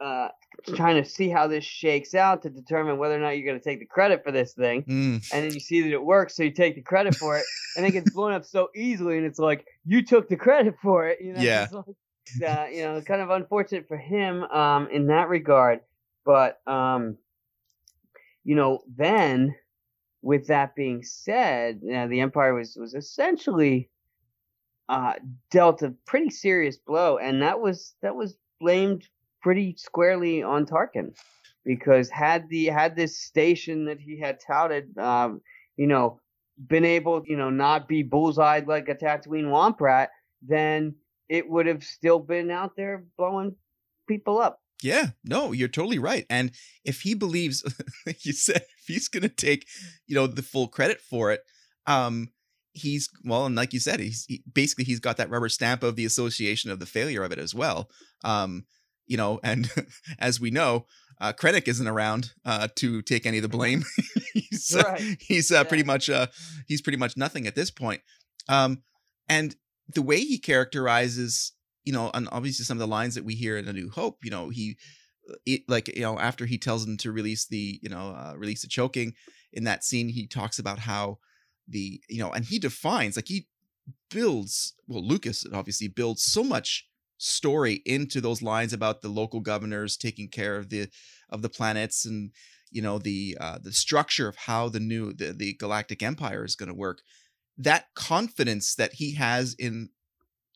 uh, 0.00 0.28
trying 0.74 1.02
to 1.02 1.08
see 1.08 1.28
how 1.28 1.46
this 1.46 1.64
shakes 1.64 2.14
out 2.14 2.42
to 2.42 2.50
determine 2.50 2.98
whether 2.98 3.14
or 3.14 3.20
not 3.20 3.30
you're 3.30 3.46
going 3.46 3.58
to 3.58 3.64
take 3.64 3.78
the 3.78 3.86
credit 3.86 4.22
for 4.24 4.32
this 4.32 4.52
thing. 4.52 4.82
Mm, 4.82 5.32
And 5.32 5.44
then 5.44 5.52
you 5.52 5.60
see 5.60 5.82
that 5.82 5.92
it 5.92 6.04
works, 6.04 6.36
so 6.36 6.42
you 6.42 6.50
take 6.50 6.74
the 6.74 6.82
credit 6.82 7.14
for 7.16 7.38
it, 7.38 7.44
and 7.76 7.86
it 7.86 7.92
gets 7.92 8.10
blown 8.12 8.32
up 8.32 8.44
so 8.44 8.68
easily, 8.74 9.16
and 9.16 9.26
it's 9.26 9.38
like 9.38 9.66
you 9.84 10.02
took 10.04 10.28
the 10.28 10.36
credit 10.36 10.74
for 10.82 11.06
it. 11.08 11.20
You 11.20 11.32
know, 11.34 11.40
Yeah. 11.40 11.64
It's 11.64 11.72
like, 11.72 11.86
uh, 12.48 12.66
you 12.72 12.82
know, 12.84 13.00
kind 13.02 13.20
of 13.20 13.30
unfortunate 13.30 13.86
for 13.86 13.96
him 13.96 14.44
um, 14.44 14.88
in 14.88 15.06
that 15.08 15.28
regard. 15.28 15.80
But 16.24 16.60
um, 16.66 17.18
you 18.44 18.54
know, 18.54 18.82
then 18.96 19.54
with 20.22 20.46
that 20.46 20.74
being 20.74 21.02
said, 21.02 21.80
you 21.82 21.92
know, 21.92 22.08
the 22.08 22.20
Empire 22.20 22.54
was 22.54 22.76
was 22.76 22.94
essentially 22.94 23.90
uh, 24.88 25.14
dealt 25.50 25.82
a 25.82 25.94
pretty 26.06 26.30
serious 26.30 26.76
blow, 26.76 27.18
and 27.18 27.42
that 27.42 27.60
was 27.60 27.94
that 28.02 28.16
was 28.16 28.36
blamed 28.60 29.06
pretty 29.44 29.76
squarely 29.76 30.42
on 30.42 30.64
Tarkin 30.64 31.14
because 31.66 32.08
had 32.08 32.48
the 32.48 32.64
had 32.66 32.96
this 32.96 33.20
station 33.20 33.84
that 33.84 34.00
he 34.00 34.18
had 34.18 34.40
touted, 34.44 34.96
um, 34.98 35.42
you 35.76 35.86
know, 35.86 36.18
been 36.66 36.84
able, 36.84 37.22
you 37.26 37.36
know, 37.36 37.50
not 37.50 37.86
be 37.86 38.02
bullseyed 38.02 38.66
like 38.66 38.88
a 38.88 38.94
Tatooine 38.94 39.50
Womp 39.50 39.80
Rat, 39.80 40.08
then 40.42 40.94
it 41.28 41.48
would 41.48 41.66
have 41.66 41.84
still 41.84 42.18
been 42.18 42.50
out 42.50 42.72
there 42.76 43.04
blowing 43.18 43.54
people 44.08 44.40
up. 44.40 44.60
Yeah, 44.82 45.08
no, 45.24 45.52
you're 45.52 45.68
totally 45.68 45.98
right. 45.98 46.24
And 46.30 46.52
if 46.84 47.02
he 47.02 47.14
believes, 47.14 47.62
like 48.06 48.24
you 48.24 48.32
said, 48.32 48.62
if 48.78 48.84
he's 48.86 49.08
going 49.08 49.22
to 49.22 49.28
take, 49.28 49.66
you 50.06 50.14
know, 50.14 50.26
the 50.26 50.42
full 50.42 50.68
credit 50.68 51.00
for 51.00 51.32
it, 51.32 51.42
um, 51.86 52.28
he's 52.72 53.10
well, 53.24 53.44
and 53.46 53.54
like 53.54 53.72
you 53.72 53.80
said, 53.80 54.00
he's 54.00 54.24
he, 54.26 54.42
basically 54.52 54.84
he's 54.84 55.00
got 55.00 55.18
that 55.18 55.30
rubber 55.30 55.48
stamp 55.48 55.82
of 55.82 55.96
the 55.96 56.04
association 56.04 56.70
of 56.70 56.80
the 56.80 56.86
failure 56.86 57.22
of 57.22 57.32
it 57.32 57.38
as 57.38 57.54
well. 57.54 57.90
Um, 58.24 58.64
you 59.06 59.16
know, 59.16 59.40
and 59.42 59.70
as 60.18 60.40
we 60.40 60.50
know, 60.50 60.86
uh, 61.20 61.32
Krennic 61.32 61.68
isn't 61.68 61.86
around 61.86 62.32
uh, 62.44 62.68
to 62.76 63.02
take 63.02 63.26
any 63.26 63.38
of 63.38 63.42
the 63.42 63.48
blame. 63.48 63.84
he's 64.32 64.74
uh, 64.74 64.98
he's 65.20 65.52
uh, 65.52 65.64
pretty 65.64 65.84
much 65.84 66.10
uh, 66.10 66.26
he's 66.66 66.82
pretty 66.82 66.98
much 66.98 67.16
nothing 67.16 67.46
at 67.46 67.54
this 67.54 67.70
point. 67.70 68.02
Um, 68.48 68.82
and 69.28 69.54
the 69.88 70.02
way 70.02 70.20
he 70.20 70.38
characterizes, 70.38 71.52
you 71.84 71.92
know, 71.92 72.10
and 72.14 72.28
obviously 72.32 72.64
some 72.64 72.76
of 72.76 72.80
the 72.80 72.86
lines 72.86 73.14
that 73.14 73.24
we 73.24 73.34
hear 73.34 73.56
in 73.56 73.68
A 73.68 73.72
New 73.72 73.90
Hope, 73.90 74.18
you 74.22 74.30
know, 74.30 74.48
he 74.48 74.76
it, 75.46 75.62
like 75.68 75.94
you 75.94 76.02
know 76.02 76.18
after 76.18 76.46
he 76.46 76.58
tells 76.58 76.84
them 76.84 76.96
to 76.98 77.12
release 77.12 77.46
the 77.46 77.78
you 77.82 77.88
know 77.88 78.10
uh, 78.10 78.34
release 78.36 78.62
the 78.62 78.68
choking 78.68 79.14
in 79.52 79.64
that 79.64 79.84
scene 79.84 80.08
he 80.08 80.26
talks 80.26 80.58
about 80.58 80.80
how 80.80 81.18
the 81.68 82.00
you 82.08 82.18
know 82.18 82.30
and 82.30 82.46
he 82.46 82.58
defines 82.58 83.16
like 83.16 83.28
he 83.28 83.46
builds 84.10 84.74
well 84.86 85.06
lucas 85.06 85.46
obviously 85.52 85.88
builds 85.88 86.22
so 86.22 86.44
much 86.44 86.86
story 87.18 87.82
into 87.86 88.20
those 88.20 88.42
lines 88.42 88.72
about 88.72 89.02
the 89.02 89.08
local 89.08 89.40
governors 89.40 89.96
taking 89.96 90.28
care 90.28 90.56
of 90.56 90.68
the 90.68 90.88
of 91.30 91.42
the 91.42 91.48
planets 91.48 92.04
and 92.04 92.32
you 92.70 92.82
know 92.82 92.98
the 92.98 93.36
uh 93.40 93.58
the 93.62 93.72
structure 93.72 94.28
of 94.28 94.36
how 94.36 94.68
the 94.68 94.80
new 94.80 95.12
the, 95.12 95.32
the 95.32 95.54
galactic 95.54 96.02
empire 96.02 96.44
is 96.44 96.56
going 96.56 96.68
to 96.68 96.74
work. 96.74 97.00
That 97.56 97.86
confidence 97.94 98.74
that 98.74 98.94
he 98.94 99.14
has 99.14 99.54
in 99.58 99.90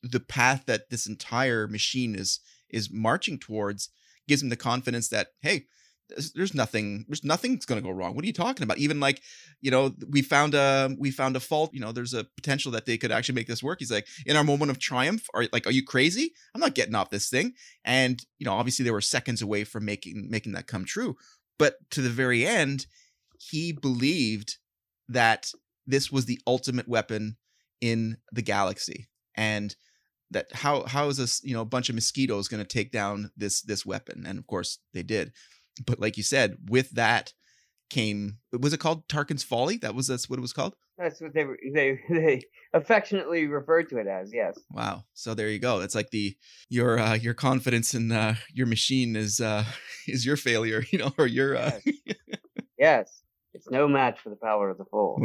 the 0.03 0.21
path 0.21 0.65
that 0.67 0.91
this 0.91 1.07
entire 1.07 1.69
machine 1.69 2.15
is 2.15 2.41
is 2.69 2.91
marching 2.93 3.39
towards 3.39 3.91
gives 4.27 4.43
him 4.43 4.49
the 4.49 4.57
confidence 4.57 5.09
that 5.09 5.29
hey 5.41 5.67
there's, 6.35 6.55
nothing 6.55 7.05
there's 7.09 7.25
nothing's 7.25 7.67
going 7.67 7.81
to 7.81 7.87
go 7.87 7.93
wrong. 7.93 8.15
What 8.15 8.25
are 8.25 8.27
you 8.27 8.33
talking 8.33 8.63
about? 8.63 8.79
Even 8.79 9.01
like 9.01 9.23
you 9.61 9.71
know 9.71 9.95
we 10.09 10.23
found 10.23 10.55
a 10.55 10.95
we 10.99 11.11
found 11.11 11.37
a 11.37 11.41
fault 11.41 11.71
you 11.73 11.81
know 11.81 11.93
there's 11.93 12.15
a 12.15 12.25
potential 12.25 12.73
that 12.73 12.87
they 12.87 12.97
could 12.97 13.13
actually 13.13 13.35
make 13.35 13.47
this 13.47 13.63
work. 13.63 13.79
He's 13.81 13.91
like 13.91 14.07
in 14.27 14.37
our 14.37 14.45
moment 14.45 14.71
of 14.71 14.79
triumph 14.79 15.27
are 15.35 15.47
like 15.53 15.67
are 15.67 15.73
you 15.73 15.85
crazy? 15.85 16.33
I'm 16.55 16.61
not 16.61 16.75
getting 16.75 16.95
off 16.95 17.11
this 17.11 17.29
thing. 17.29 17.55
And 17.85 18.21
you 18.39 18.47
know 18.47 18.53
obviously 18.53 18.85
they 18.85 18.91
were 18.91 19.01
seconds 19.01 19.43
away 19.43 19.65
from 19.65 19.85
making 19.85 20.29
making 20.31 20.53
that 20.53 20.67
come 20.67 20.85
true. 20.85 21.17
But 21.59 21.77
to 21.91 22.01
the 22.01 22.11
very 22.11 22.47
end 22.47 22.87
he 23.39 23.73
believed 23.73 24.57
that 25.09 25.53
this 25.87 26.11
was 26.11 26.25
the 26.25 26.41
ultimate 26.47 26.89
weapon 26.89 27.37
in 27.81 28.19
the 28.33 28.43
galaxy 28.43 29.09
and 29.37 29.77
that 30.31 30.47
how 30.53 30.85
how 30.85 31.09
is 31.09 31.17
this 31.17 31.43
you 31.43 31.55
know 31.55 31.63
a 31.63 31.67
bunch 31.67 31.89
of 31.89 31.95
mosquitoes 31.95 32.49
going 32.49 32.63
to 32.63 32.69
take 32.69 32.93
down 32.93 33.31
this 33.37 33.63
this 33.63 33.87
weapon? 33.87 34.25
And 34.27 34.39
of 34.39 34.47
course 34.47 34.79
they 34.93 35.03
did 35.03 35.33
but 35.87 35.99
like 36.01 36.17
you 36.17 36.23
said 36.23 36.57
with 36.69 36.91
that 36.93 37.33
came 37.91 38.37
was 38.53 38.73
it 38.73 38.81
called 38.81 39.07
tarkin's 39.09 39.43
folly 39.43 39.77
that 39.79 39.95
was 39.95 40.07
that's 40.07 40.29
what 40.29 40.39
it 40.39 40.43
was 40.43 40.53
called 40.53 40.75
That's 40.99 41.21
what 41.23 41.33
they 41.33 41.45
were- 41.45 41.59
they 41.75 41.99
they 42.11 42.43
affectionately 42.75 43.47
referred 43.47 43.89
to 43.89 43.97
it 43.99 44.07
as. 44.07 44.31
Yes. 44.33 44.59
wow 44.71 45.05
so 45.15 45.33
there 45.35 45.49
you 45.49 45.59
go 45.59 45.81
it's 45.81 45.95
like 45.95 46.11
the 46.11 46.37
your 46.69 46.99
uh 46.99 47.15
your 47.15 47.33
confidence 47.35 47.95
in 47.95 48.13
uh 48.13 48.35
your 48.53 48.67
machine 48.67 49.17
is 49.17 49.41
uh 49.41 49.65
is 50.07 50.27
your 50.27 50.37
failure 50.37 50.85
you 50.93 50.99
know 50.99 51.13
or 51.19 51.27
your 51.27 51.57
uh 51.57 51.79
Yes. 52.79 53.23
It's 53.55 53.71
no 53.71 53.89
match 53.89 54.21
for 54.21 54.29
the 54.29 54.37
power 54.37 54.71
of 54.71 54.79
the 54.79 54.85
full. 54.85 55.21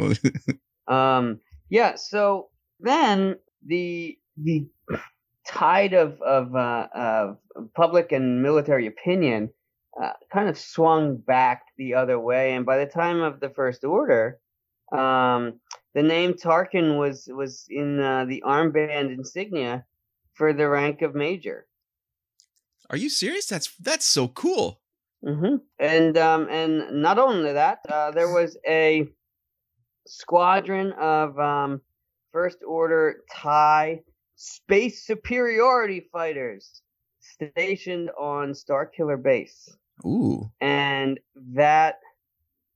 Um, 0.88 1.38
yeah. 1.68 1.94
So 1.94 2.48
then 2.80 3.36
the 3.64 4.18
the 4.42 4.66
tide 5.46 5.92
of 5.92 6.20
of, 6.22 6.56
uh, 6.56 6.88
of 6.94 7.38
public 7.76 8.10
and 8.10 8.42
military 8.42 8.86
opinion 8.88 9.50
uh, 10.00 10.12
kind 10.32 10.48
of 10.48 10.58
swung 10.58 11.16
back 11.16 11.66
the 11.76 11.94
other 11.94 12.18
way, 12.18 12.54
and 12.54 12.66
by 12.66 12.78
the 12.78 12.86
time 12.86 13.20
of 13.20 13.40
the 13.40 13.50
First 13.50 13.84
Order, 13.84 14.38
um, 14.92 15.60
the 15.94 16.02
name 16.02 16.34
Tarkin 16.34 16.98
was 16.98 17.28
was 17.32 17.66
in 17.68 18.00
uh, 18.00 18.24
the 18.24 18.42
armband 18.46 19.12
insignia 19.12 19.84
for 20.32 20.52
the 20.52 20.68
rank 20.68 21.02
of 21.02 21.14
major. 21.14 21.66
are 22.90 22.96
you 22.96 23.08
serious? 23.08 23.46
That's 23.46 23.74
that's 23.76 24.06
so 24.06 24.28
cool. 24.28 24.80
Hmm 25.24 25.56
And 25.78 26.18
um, 26.18 26.48
and 26.50 27.02
not 27.02 27.18
only 27.18 27.52
that, 27.52 27.78
uh, 27.88 28.10
there 28.10 28.32
was 28.32 28.58
a 28.66 29.08
squadron 30.06 30.92
of 30.92 31.38
um, 31.38 31.80
First 32.32 32.58
Order 32.66 33.22
TIE 33.32 34.02
space 34.36 35.06
superiority 35.06 36.08
fighters 36.12 36.82
stationed 37.20 38.10
on 38.18 38.52
Starkiller 38.52 39.22
Base, 39.22 39.74
ooh 40.06 40.50
and 40.60 41.20
that 41.54 42.00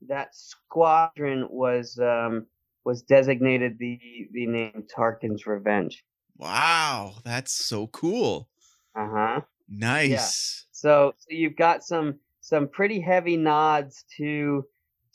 that 0.09 0.35
squadron 0.35 1.49
was 1.51 1.99
um, 2.01 2.47
was 2.85 3.03
designated 3.03 3.79
the 3.79 3.99
the 4.33 4.47
name 4.47 4.85
Tarkin's 4.97 5.47
Revenge. 5.47 6.05
wow 6.37 7.15
that's 7.25 7.53
so 7.53 7.87
cool 7.89 8.49
Uh 8.97 9.09
huh. 9.11 9.41
nice 9.69 10.67
So, 10.73 11.13
so 11.19 11.27
you've 11.31 11.57
got 11.57 11.83
some 11.85 12.19
some 12.41 12.69
pretty 12.69 13.01
heavy 13.01 13.37
nods 13.37 14.05
to 14.19 14.65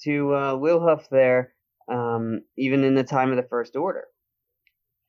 to 0.04 0.34
uh, 0.34 0.54
Wilhuff 0.56 1.08
there, 1.10 1.54
um, 1.90 2.42
even 2.58 2.84
in 2.84 2.96
the 2.96 3.04
time 3.04 3.32
of 3.32 3.38
the 3.38 3.44
First 3.50 3.76
Order. 3.76 4.06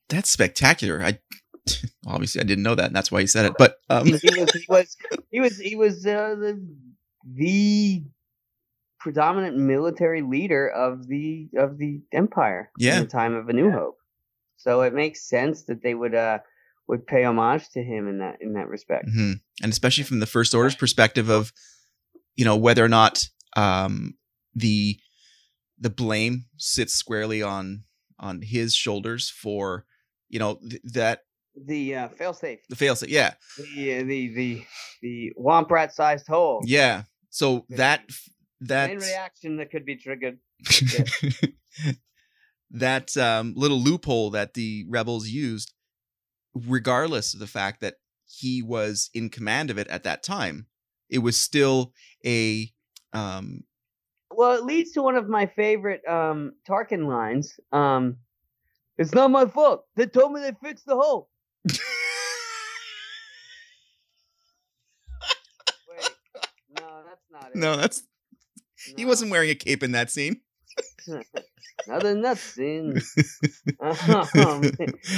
that's 0.09 0.30
spectacular 0.30 1.02
i 1.02 1.18
obviously 2.07 2.40
i 2.40 2.44
didn't 2.44 2.64
know 2.64 2.74
that 2.74 2.87
and 2.87 2.96
that's 2.96 3.11
why 3.12 3.20
he 3.20 3.26
said 3.26 3.46
it 3.46 3.54
but 3.59 3.76
um 3.90 4.07
he 4.07 4.30
was 4.30 4.52
he 4.52 4.64
was 4.68 4.96
he 5.30 5.40
was 5.40 5.59
he 5.59 5.76
was 5.76 6.07
uh, 6.07 6.35
the, 6.38 6.66
the 7.26 8.04
predominant 9.00 9.56
military 9.56 10.22
leader 10.22 10.68
of 10.68 11.06
the 11.06 11.48
of 11.58 11.78
the 11.78 12.00
empire 12.12 12.70
Yeah. 12.78 12.96
in 12.96 13.02
the 13.04 13.08
time 13.08 13.34
of 13.34 13.48
A 13.48 13.52
New 13.52 13.70
Hope. 13.70 13.96
So 14.56 14.80
it 14.82 14.94
makes 14.94 15.28
sense 15.28 15.64
that 15.64 15.82
they 15.82 15.94
would 15.94 16.14
uh 16.14 16.38
would 16.88 17.06
pay 17.06 17.24
homage 17.24 17.68
to 17.70 17.82
him 17.82 18.08
in 18.08 18.18
that 18.18 18.37
in 18.40 18.54
that 18.54 18.68
respect. 18.68 19.06
hmm 19.12 19.32
And 19.62 19.72
especially 19.72 20.04
from 20.04 20.20
the 20.20 20.26
First 20.26 20.54
Order's 20.54 20.74
perspective 20.74 21.28
of, 21.28 21.52
you 22.37 22.44
know, 22.44 22.56
whether 22.56 22.84
or 22.84 22.88
not 22.88 23.28
um, 23.56 24.14
the 24.54 24.98
the 25.78 25.90
blame 25.90 26.46
sits 26.56 26.94
squarely 26.94 27.42
on 27.42 27.84
on 28.18 28.42
his 28.42 28.74
shoulders 28.74 29.28
for, 29.30 29.84
you 30.28 30.38
know, 30.38 30.54
th- 30.68 30.80
that 30.84 31.20
The 31.56 31.94
uh, 31.96 32.08
failsafe, 32.08 32.60
the 32.68 32.76
failsafe. 32.76 33.08
Yeah, 33.08 33.34
the 33.58 34.00
uh, 34.00 34.04
the 34.04 34.34
the 34.34 34.64
the 35.02 35.32
womp 35.38 35.70
rat 35.70 35.92
sized 35.94 36.26
hole. 36.26 36.62
yeah. 36.64 37.02
So 37.35 37.66
that 37.70 38.05
that 38.61 38.90
Main 38.90 38.99
reaction 38.99 39.57
that 39.57 39.73
could 39.73 39.85
be 39.85 39.97
triggered. 39.97 40.38
that 42.70 43.16
um, 43.16 43.55
little 43.57 43.81
loophole 43.81 44.31
that 44.31 44.55
the 44.55 44.87
rebels 44.88 45.27
used, 45.27 45.73
regardless 46.55 47.35
of 47.35 47.40
the 47.40 47.49
fact 47.49 47.81
that 47.81 47.97
he 48.25 48.62
was 48.62 49.11
in 49.14 49.31
command 49.31 49.70
of 49.70 49.79
it 49.79 49.88
at 49.88 50.05
that 50.05 50.23
time, 50.23 50.68
it 51.11 51.18
was 51.18 51.37
still 51.37 51.92
a 52.25 52.70
um, 53.12 53.64
Well, 54.31 54.57
it 54.57 54.62
leads 54.62 54.92
to 54.92 55.03
one 55.03 55.16
of 55.16 55.29
my 55.29 55.47
favorite 55.47 56.07
um, 56.07 56.53
Tarkin 56.68 57.09
lines. 57.09 57.59
Um, 57.73 58.18
it's 58.97 59.12
not 59.12 59.33
my 59.33 59.47
fault. 59.47 59.87
They 59.97 60.07
told 60.07 60.35
me 60.35 60.40
they 60.40 60.53
fixed 60.62 60.87
the 60.87 60.94
hole. 60.94 61.31
Wait, 61.68 61.81
no, 66.79 67.03
that's 67.09 67.24
not 67.35 67.51
it. 67.51 67.57
no, 67.57 67.77
that's 67.77 68.03
he 68.97 69.05
wasn't 69.05 69.31
wearing 69.31 69.51
a 69.51 69.55
cape 69.55 69.83
in 69.83 69.92
that 69.92 70.11
scene. 70.11 70.40
Another 71.87 72.14
nuts 72.14 72.40
scene. 72.40 73.01
Um, 73.81 74.62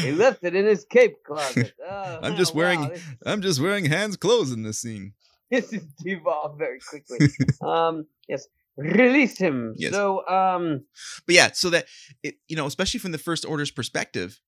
he 0.03 0.13
left 0.13 0.43
it 0.43 0.55
in 0.55 0.67
his 0.67 0.85
cape 0.85 1.23
closet. 1.25 1.73
Oh, 1.89 2.19
I'm 2.23 2.37
just 2.37 2.55
wow, 2.55 2.59
wearing 2.59 2.89
this, 2.89 3.03
I'm 3.25 3.43
just 3.43 3.61
wearing 3.61 3.85
Han's 3.85 4.17
clothes 4.17 4.53
in 4.53 4.63
this 4.63 4.81
scene. 4.81 5.13
this 5.51 5.73
is 5.73 5.85
devolved 6.03 6.59
very 6.59 6.81
quickly. 6.81 7.29
um, 7.63 8.07
yes, 8.29 8.47
release 8.77 9.39
him. 9.39 9.75
Yes. 9.77 9.93
So, 9.93 10.27
um, 10.29 10.85
But 11.27 11.35
yeah, 11.35 11.51
so 11.53 11.71
that 11.71 11.87
it, 12.23 12.37
you 12.49 12.57
know, 12.57 12.67
especially 12.67 13.01
from 13.01 13.13
the 13.13 13.19
First 13.19 13.45
Order's 13.45 13.71
perspective, 13.71 14.41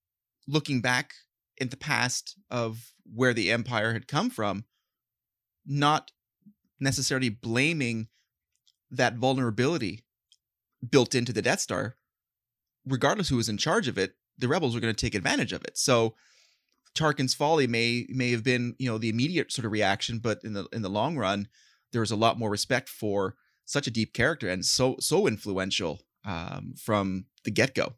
looking 0.47 0.81
back 0.81 1.13
in 1.57 1.69
the 1.69 1.77
past 1.77 2.37
of 2.51 2.93
where 3.15 3.35
the 3.35 3.51
Empire 3.51 3.93
had 3.93 4.09
come 4.09 4.31
from, 4.31 4.65
not 5.67 6.11
necessarily 6.81 7.29
blaming 7.29 8.09
that 8.91 9.14
vulnerability 9.14 10.05
built 10.88 11.14
into 11.14 11.33
the 11.33 11.43
Death 11.43 11.61
Star, 11.61 11.97
regardless 12.87 13.29
who 13.29 13.37
was 13.37 13.49
in 13.49 13.59
charge 13.59 13.88
of 13.88 13.99
it, 13.99 14.14
the 14.38 14.49
rebels 14.49 14.75
were 14.75 14.81
going 14.81 14.95
to 14.95 15.01
take 15.01 15.14
advantage 15.14 15.53
of 15.53 15.64
it. 15.64 15.77
So 15.77 16.14
Tarkin's 16.95 17.35
folly 17.35 17.67
may 17.67 18.07
may 18.09 18.31
have 18.31 18.43
been, 18.43 18.75
you 18.79 18.88
know, 18.88 18.99
the 18.99 19.09
immediate 19.09 19.53
sort 19.53 19.67
of 19.67 19.73
reaction, 19.73 20.19
but 20.19 20.41
in 20.45 20.53
the 20.53 20.67
in 20.73 20.83
the 20.83 20.88
long 20.88 21.17
run, 21.17 21.49
there 21.93 22.01
was 22.01 22.11
a 22.11 22.17
lot 22.17 22.38
more 22.38 22.51
respect 22.51 22.88
for 22.88 23.35
such 23.64 23.87
a 23.87 23.91
deep 23.91 24.14
character 24.14 24.49
and 24.49 24.64
so 24.64 24.97
so 25.01 25.27
influential 25.27 26.01
um, 26.25 26.75
from 26.77 27.27
the 27.45 27.51
get 27.51 27.75
go. 27.75 27.95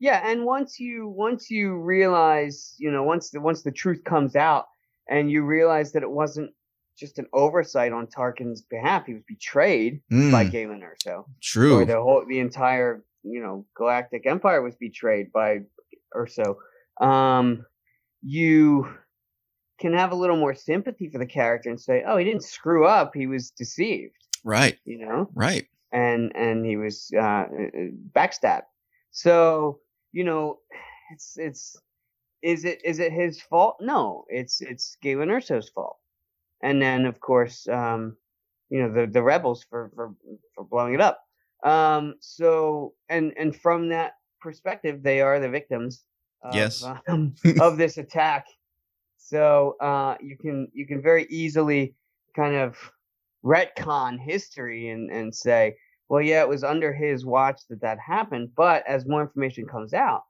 Yeah, 0.00 0.20
and 0.28 0.44
once 0.44 0.78
you 0.78 1.08
once 1.08 1.50
you 1.50 1.76
realize, 1.76 2.74
you 2.78 2.90
know, 2.90 3.02
once 3.02 3.30
the 3.30 3.40
once 3.40 3.62
the 3.62 3.72
truth 3.72 4.04
comes 4.04 4.36
out, 4.36 4.66
and 5.08 5.30
you 5.30 5.44
realize 5.44 5.92
that 5.92 6.02
it 6.02 6.10
wasn't 6.10 6.50
just 6.96 7.18
an 7.18 7.26
oversight 7.32 7.92
on 7.92 8.06
Tarkin's 8.06 8.62
behalf, 8.62 9.06
he 9.06 9.14
was 9.14 9.22
betrayed 9.26 10.00
by 10.10 10.44
Mm. 10.44 10.50
Galen 10.50 10.82
Erso. 10.82 11.24
True. 11.42 11.80
Or 11.80 11.84
the 11.84 12.00
whole 12.00 12.24
the 12.26 12.38
entire 12.40 13.04
you 13.22 13.40
know 13.40 13.66
Galactic 13.76 14.26
Empire 14.26 14.62
was 14.62 14.76
betrayed 14.76 15.32
by 15.32 15.60
Erso. 16.14 16.56
Um, 17.00 17.64
you 18.22 18.88
can 19.80 19.92
have 19.94 20.12
a 20.12 20.14
little 20.14 20.36
more 20.36 20.54
sympathy 20.54 21.08
for 21.10 21.18
the 21.18 21.26
character 21.26 21.68
and 21.68 21.80
say, 21.80 22.04
oh, 22.06 22.16
he 22.16 22.24
didn't 22.24 22.44
screw 22.44 22.86
up; 22.86 23.12
he 23.14 23.26
was 23.26 23.50
deceived. 23.50 24.14
Right. 24.44 24.78
You 24.84 24.98
know 25.06 25.30
Right. 25.34 25.66
and 25.92 26.32
and 26.36 26.64
he 26.66 26.76
was 26.76 27.10
uh, 27.16 27.20
uh, 27.20 27.46
backstabbed. 28.14 28.66
So 29.10 29.80
you 30.12 30.22
know, 30.24 30.58
it's 31.12 31.36
it's 31.38 31.76
is 32.42 32.64
it 32.64 32.80
is 32.84 32.98
it 33.00 33.10
his 33.12 33.40
fault? 33.40 33.78
No, 33.80 34.24
it's 34.28 34.60
it's 34.60 34.96
Galen 35.02 35.28
Erso's 35.30 35.70
fault. 35.70 35.96
And 36.64 36.82
then 36.82 37.06
of 37.06 37.20
course, 37.20 37.68
um, 37.68 38.16
you 38.70 38.82
know, 38.82 38.92
the 38.92 39.06
the 39.06 39.22
rebels 39.22 39.64
for 39.70 39.92
for 39.94 40.14
for 40.54 40.64
blowing 40.64 40.94
it 40.94 41.00
up. 41.00 41.20
Um, 41.62 42.14
so 42.20 42.94
and 43.08 43.32
and 43.38 43.54
from 43.54 43.88
that 43.90 44.14
perspective, 44.40 45.02
they 45.02 45.20
are 45.20 45.38
the 45.38 45.48
victims. 45.48 46.04
Of, 46.42 46.54
Yes. 46.56 46.84
um, 47.08 47.34
of 47.60 47.78
this 47.78 47.96
attack. 47.98 48.46
So 49.16 49.76
uh, 49.80 50.16
you 50.20 50.36
can 50.36 50.68
you 50.72 50.86
can 50.86 51.00
very 51.00 51.26
easily 51.30 51.94
kind 52.34 52.56
of 52.56 52.76
retcon 53.44 54.18
history 54.18 54.90
and, 54.90 55.10
and 55.10 55.34
say, 55.34 55.76
well, 56.08 56.20
yeah, 56.20 56.42
it 56.42 56.48
was 56.48 56.64
under 56.64 56.92
his 56.92 57.24
watch 57.24 57.60
that 57.68 57.80
that 57.80 57.98
happened. 57.98 58.50
But 58.56 58.86
as 58.86 59.06
more 59.06 59.22
information 59.22 59.66
comes 59.66 59.94
out, 59.94 60.24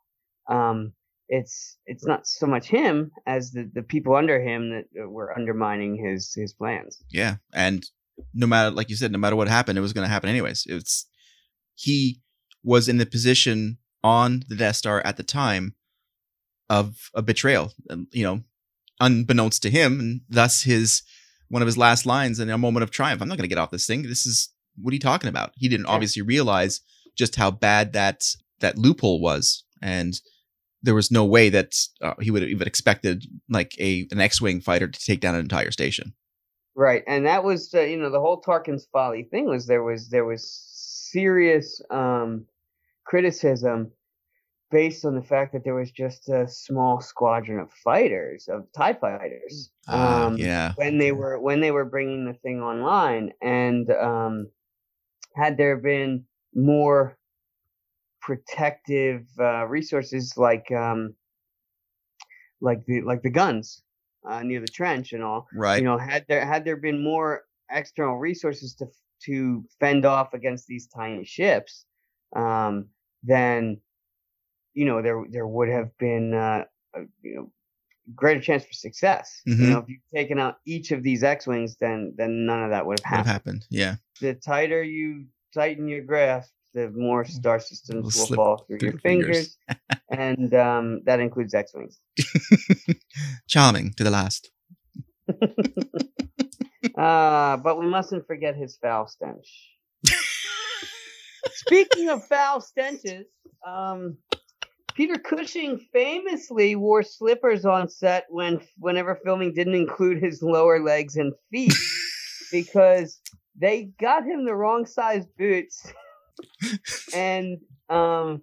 um, 0.49 0.93
it's 1.29 1.79
it's 1.87 2.07
not 2.07 2.27
so 2.27 2.47
much 2.47 2.67
him 2.67 3.11
as 3.27 3.53
the, 3.53 3.71
the 3.75 3.83
people 3.83 4.15
under 4.15 4.43
him 4.43 4.71
that 4.71 4.85
uh, 5.03 5.09
were 5.09 5.37
undermining 5.37 5.97
his 5.97 6.33
his 6.35 6.53
plans. 6.53 7.03
Yeah. 7.11 7.37
And 7.53 7.85
no 8.33 8.47
matter, 8.47 8.71
like 8.71 8.91
you 8.91 8.97
said, 8.97 9.13
no 9.13 9.19
matter 9.19 9.37
what 9.37 9.49
happened, 9.49 9.79
it 9.79 9.83
was 9.83 9.93
going 9.93 10.07
to 10.07 10.13
happen 10.13 10.29
anyways. 10.29 10.67
It's 10.69 11.07
he 11.75 12.21
was 12.63 12.89
in 12.89 12.99
the 12.99 13.07
position 13.07 13.79
on 14.03 14.45
the 14.49 14.57
Death 14.57 14.77
Star 14.77 15.03
at 15.05 15.17
the 15.17 15.23
time 15.23 15.75
of 16.71 17.11
a 17.15 17.23
betrayal, 17.23 17.73
and, 17.89 18.07
you 18.13 18.25
know, 18.25 18.43
unbeknownst 19.01 19.63
to 19.63 19.71
him, 19.71 20.01
and 20.01 20.21
thus 20.29 20.63
his 20.63 21.03
one 21.49 21.63
of 21.63 21.67
his 21.67 21.79
last 21.79 22.07
lines 22.07 22.41
in 22.41 22.51
a 22.51 22.59
moment 22.59 22.83
of 22.83 22.91
triumph. 22.91 23.21
I'm 23.21 23.29
not 23.29 23.37
going 23.37 23.49
to 23.49 23.55
get 23.55 23.59
off 23.59 23.71
this 23.71 23.87
thing. 23.87 24.03
This 24.03 24.27
is 24.27 24.51
what 24.81 24.93
are 24.93 24.95
you 24.95 25.01
talking 25.01 25.29
about? 25.29 25.53
He 25.57 25.69
didn't 25.69 25.87
obviously 25.87 26.23
realize 26.23 26.81
just 27.17 27.37
how 27.37 27.51
bad 27.51 27.93
that 27.93 28.25
that 28.61 28.79
loophole 28.79 29.21
was, 29.21 29.65
and 29.83 30.21
there 30.85 30.95
was 30.95 31.11
no 31.11 31.25
way 31.25 31.49
that 31.49 31.75
uh, 32.03 32.15
he 32.21 32.31
would 32.31 32.43
have 32.43 32.51
even 32.51 32.69
expected 32.69 33.25
like 33.49 33.75
a 33.81 34.07
an 34.13 34.21
X-wing 34.21 34.61
fighter 34.61 34.87
to 34.87 35.01
take 35.01 35.21
down 35.21 35.35
an 35.35 35.41
entire 35.41 35.71
station. 35.71 36.15
Right, 36.77 37.03
and 37.07 37.27
that 37.27 37.43
was 37.43 37.73
uh, 37.75 37.81
you 37.81 37.97
know 37.97 38.11
the 38.11 38.21
whole 38.21 38.41
Tarkin's 38.41 38.87
folly 38.93 39.25
thing 39.25 39.49
was 39.49 39.67
there 39.67 39.83
was 39.83 40.11
there 40.11 40.25
was 40.25 40.47
serious 41.11 41.81
um, 41.91 42.47
criticism 43.05 43.91
based 44.71 45.05
on 45.05 45.15
the 45.15 45.23
fact 45.23 45.53
that 45.53 45.63
there 45.65 45.75
was 45.75 45.91
just 45.91 46.29
a 46.29 46.49
small 46.49 47.01
squadron 47.01 47.61
of 47.61 47.71
fighters 47.85 48.49
of 48.49 48.67
TIE 48.77 48.95
fighters. 48.95 49.71
Ah, 49.89 50.27
um, 50.27 50.37
yeah. 50.37 50.73
when 50.77 50.99
they 50.99 51.13
were 51.13 51.41
when 51.41 51.61
they 51.61 51.71
were 51.71 51.85
bringing 51.85 52.27
the 52.27 52.35
thing 52.35 52.61
online, 52.61 53.33
and 53.41 53.91
um, 53.91 54.51
had 55.35 55.57
there 55.57 55.77
been 55.77 56.25
more 56.55 57.17
protective 58.25 59.27
uh, 59.39 59.67
resources 59.67 60.35
like 60.39 60.71
um, 60.73 61.15
like 62.61 62.85
the 62.87 63.03
like 63.03 63.23
the 63.23 63.31
guns 63.31 63.83
uh, 64.29 64.43
near 64.43 64.61
the 64.61 64.69
trench 64.69 65.13
and 65.13 65.23
all, 65.23 65.49
Right. 65.55 65.79
You 65.79 65.85
know, 65.85 65.99
had 65.99 66.25
there 66.29 66.45
had 66.45 66.65
there 66.65 66.77
been 66.77 67.03
more 67.03 67.45
external 67.71 68.19
resources 68.19 68.75
to 68.77 68.87
to 69.27 69.65
fend 69.81 70.05
off 70.05 70.35
against 70.35 70.67
these 70.67 70.87
tiny 70.89 71.25
ships, 71.25 71.87
um, 72.37 72.89
then 73.23 73.81
you 74.75 74.85
know 74.87 75.03
there 75.03 75.25
there 75.31 75.47
would 75.47 75.69
have 75.69 75.97
been 75.99 76.35
uh, 76.35 76.65
a, 76.95 77.01
you 77.23 77.35
know 77.37 77.53
greater 78.15 78.41
chance 78.41 78.65
for 78.65 78.73
success. 78.75 79.43
You 79.47 79.55
Mhm. 79.55 79.71
know, 79.71 79.79
if 79.81 79.89
you've 79.89 80.11
taken 80.15 80.39
out 80.39 80.59
each 80.67 80.93
of 80.93 81.03
these 81.03 81.25
X-wings, 81.25 81.77
then 81.81 82.15
then 82.17 82.47
none 82.47 82.63
of 82.65 82.71
that 82.71 82.87
would 82.87 83.01
have 83.05 83.27
happened. 83.27 83.27
happened? 83.27 83.67
Yeah. 83.71 83.97
The 84.21 84.35
tighter 84.35 84.83
you 84.83 85.27
tighten 85.55 85.89
your 85.89 86.03
grasp, 86.03 86.53
the 86.75 86.91
more 86.91 87.25
star 87.25 87.61
systems 87.61 88.15
Will 88.17 88.27
will 88.29 88.37
fall 88.37 88.65
through 88.67 88.79
through 88.79 88.91
your 88.91 88.99
fingers. 88.99 89.57
fingers, 89.69 89.99
and 90.11 90.55
um, 90.55 91.01
that 91.05 91.21
includes 91.21 91.55
X-wings. 91.55 91.99
Charming 93.49 93.93
to 93.95 94.05
the 94.05 94.11
last. 94.11 94.51
Uh, 96.97 97.57
but 97.57 97.81
we 97.81 97.87
mustn't 97.87 98.27
forget 98.27 98.55
his 98.55 98.77
foul 98.77 99.07
stench. 99.07 99.71
Speaking 101.53 102.09
of 102.11 102.25
foul 102.27 102.61
stenches, 102.61 103.27
um, 103.67 104.17
Peter 104.95 105.19
Cushing 105.19 105.81
famously 105.93 106.77
wore 106.77 107.03
slippers 107.03 107.65
on 107.65 107.89
set 107.89 108.27
when 108.29 108.61
whenever 108.79 109.19
filming 109.25 109.53
didn't 109.53 109.75
include 109.75 110.23
his 110.23 110.43
lower 110.43 110.81
legs 110.81 111.17
and 111.17 111.33
feet 111.51 111.75
because 112.53 113.19
they 113.57 113.91
got 114.01 114.25
him 114.25 114.45
the 114.45 114.55
wrong 114.55 114.87
size 114.87 115.27
boots 115.37 115.93
and 117.15 117.59
um 117.89 118.43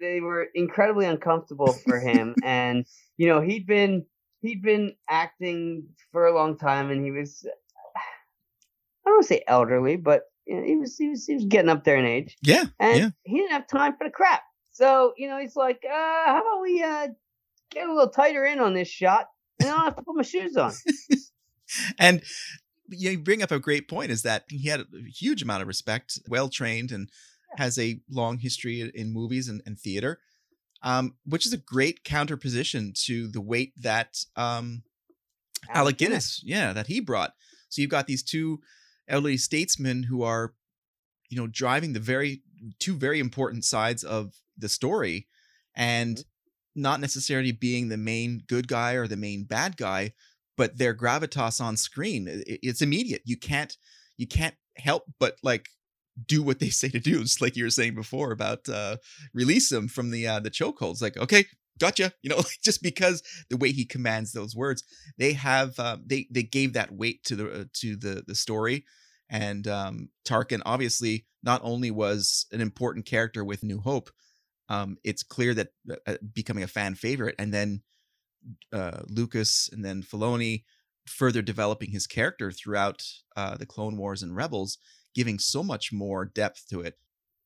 they 0.00 0.20
were 0.20 0.46
incredibly 0.54 1.06
uncomfortable 1.06 1.72
for 1.72 1.98
him 1.98 2.34
and 2.44 2.84
you 3.16 3.26
know 3.26 3.40
he'd 3.40 3.66
been 3.66 4.04
he'd 4.40 4.62
been 4.62 4.94
acting 5.08 5.84
for 6.12 6.26
a 6.26 6.34
long 6.34 6.56
time 6.58 6.90
and 6.90 7.04
he 7.04 7.10
was 7.10 7.46
I 7.94 9.08
don't 9.10 9.16
want 9.18 9.22
to 9.22 9.28
say 9.28 9.44
elderly, 9.46 9.96
but 9.96 10.22
you 10.46 10.56
know, 10.56 10.64
he 10.66 10.76
was 10.76 10.96
he 10.96 11.08
was 11.08 11.24
he 11.26 11.34
was 11.34 11.44
getting 11.44 11.68
up 11.68 11.84
there 11.84 11.96
in 11.96 12.04
age, 12.04 12.36
Yeah. 12.42 12.64
and 12.80 12.98
yeah. 12.98 13.08
he 13.24 13.36
didn't 13.36 13.52
have 13.52 13.68
time 13.68 13.94
for 13.96 14.04
the 14.04 14.10
crap. 14.10 14.42
So 14.72 15.12
you 15.16 15.28
know, 15.28 15.38
he's 15.38 15.54
like, 15.56 15.82
uh, 15.88 15.92
how 16.26 16.40
about 16.40 16.62
we 16.62 16.82
uh 16.82 17.08
get 17.70 17.88
a 17.88 17.92
little 17.92 18.10
tighter 18.10 18.44
in 18.44 18.58
on 18.58 18.74
this 18.74 18.88
shot, 18.88 19.28
and 19.60 19.68
I 19.70 19.72
don't 19.72 19.84
have 19.84 19.96
to 19.96 20.02
put 20.02 20.16
my 20.16 20.22
shoes 20.22 20.56
on. 20.56 20.72
And 21.98 22.22
you 22.88 23.18
bring 23.18 23.42
up 23.42 23.50
a 23.50 23.58
great 23.58 23.88
point 23.88 24.10
is 24.10 24.22
that 24.22 24.44
he 24.48 24.68
had 24.68 24.80
a 24.80 24.86
huge 25.08 25.42
amount 25.42 25.62
of 25.62 25.68
respect, 25.68 26.18
well 26.28 26.48
trained, 26.48 26.92
and 26.92 27.10
has 27.56 27.78
a 27.78 28.00
long 28.10 28.38
history 28.38 28.90
in- 28.94 29.12
movies 29.12 29.48
and, 29.48 29.62
and 29.66 29.78
theater, 29.78 30.20
um, 30.82 31.14
which 31.24 31.46
is 31.46 31.52
a 31.52 31.58
great 31.58 32.04
counterposition 32.04 32.92
to 33.06 33.28
the 33.28 33.40
weight 33.40 33.72
that 33.76 34.18
um, 34.36 34.82
Alec 35.70 35.98
Guinness, 35.98 36.42
yeah, 36.44 36.72
that 36.72 36.86
he 36.86 37.00
brought. 37.00 37.34
So 37.68 37.80
you've 37.80 37.90
got 37.90 38.06
these 38.06 38.22
two 38.22 38.60
elderly 39.08 39.36
statesmen 39.36 40.04
who 40.04 40.22
are, 40.22 40.54
you 41.28 41.36
know, 41.36 41.46
driving 41.46 41.92
the 41.92 42.00
very 42.00 42.42
two 42.78 42.96
very 42.96 43.20
important 43.20 43.64
sides 43.64 44.04
of 44.04 44.34
the 44.56 44.68
story, 44.68 45.26
and 45.74 46.24
not 46.74 47.00
necessarily 47.00 47.52
being 47.52 47.88
the 47.88 47.96
main 47.96 48.42
good 48.46 48.68
guy 48.68 48.92
or 48.92 49.06
the 49.06 49.16
main 49.16 49.44
bad 49.44 49.76
guy, 49.76 50.12
but 50.56 50.78
their 50.78 50.94
gravitas 50.94 51.60
on 51.60 51.76
screen, 51.76 52.26
it's 52.46 52.82
immediate. 52.82 53.22
You 53.24 53.36
can't 53.36 53.76
you 54.16 54.26
can't 54.26 54.54
help 54.76 55.04
but 55.18 55.36
like 55.42 55.68
do 56.26 56.42
what 56.42 56.58
they 56.58 56.70
say 56.70 56.88
to 56.88 57.00
do. 57.00 57.22
Just 57.22 57.40
like 57.40 57.56
you 57.56 57.64
were 57.64 57.70
saying 57.70 57.94
before 57.94 58.32
about 58.32 58.68
uh 58.68 58.96
release 59.34 59.70
them 59.70 59.88
from 59.88 60.10
the 60.10 60.26
uh 60.26 60.40
the 60.40 60.50
chokeholds. 60.50 61.02
Like, 61.02 61.16
okay, 61.16 61.46
gotcha. 61.78 62.12
You 62.22 62.30
know, 62.30 62.36
like 62.36 62.58
just 62.64 62.82
because 62.82 63.22
the 63.50 63.56
way 63.56 63.72
he 63.72 63.84
commands 63.84 64.32
those 64.32 64.56
words, 64.56 64.82
they 65.18 65.34
have 65.34 65.78
uh, 65.78 65.98
they 66.04 66.26
they 66.30 66.42
gave 66.42 66.72
that 66.72 66.92
weight 66.92 67.24
to 67.24 67.36
the 67.36 67.52
uh, 67.52 67.64
to 67.74 67.96
the 67.96 68.24
the 68.26 68.34
story. 68.34 68.84
And 69.28 69.66
um 69.66 70.08
Tarkin 70.26 70.62
obviously 70.64 71.26
not 71.42 71.60
only 71.64 71.90
was 71.90 72.46
an 72.52 72.60
important 72.60 73.06
character 73.06 73.44
with 73.44 73.62
New 73.62 73.80
Hope, 73.80 74.10
um, 74.68 74.96
it's 75.04 75.22
clear 75.22 75.54
that 75.54 75.68
uh, 75.90 75.94
uh, 76.06 76.16
becoming 76.34 76.64
a 76.64 76.68
fan 76.68 76.94
favorite, 76.94 77.36
and 77.38 77.52
then 77.52 77.82
uh, 78.72 79.02
Lucas 79.08 79.68
and 79.72 79.84
then 79.84 80.02
Filoni 80.02 80.64
further 81.06 81.42
developing 81.42 81.90
his 81.90 82.06
character 82.06 82.50
throughout 82.50 83.02
uh, 83.36 83.56
the 83.56 83.66
Clone 83.66 83.96
Wars 83.96 84.22
and 84.22 84.34
Rebels, 84.34 84.78
giving 85.14 85.38
so 85.38 85.62
much 85.62 85.92
more 85.92 86.24
depth 86.24 86.66
to 86.70 86.80
it. 86.80 86.98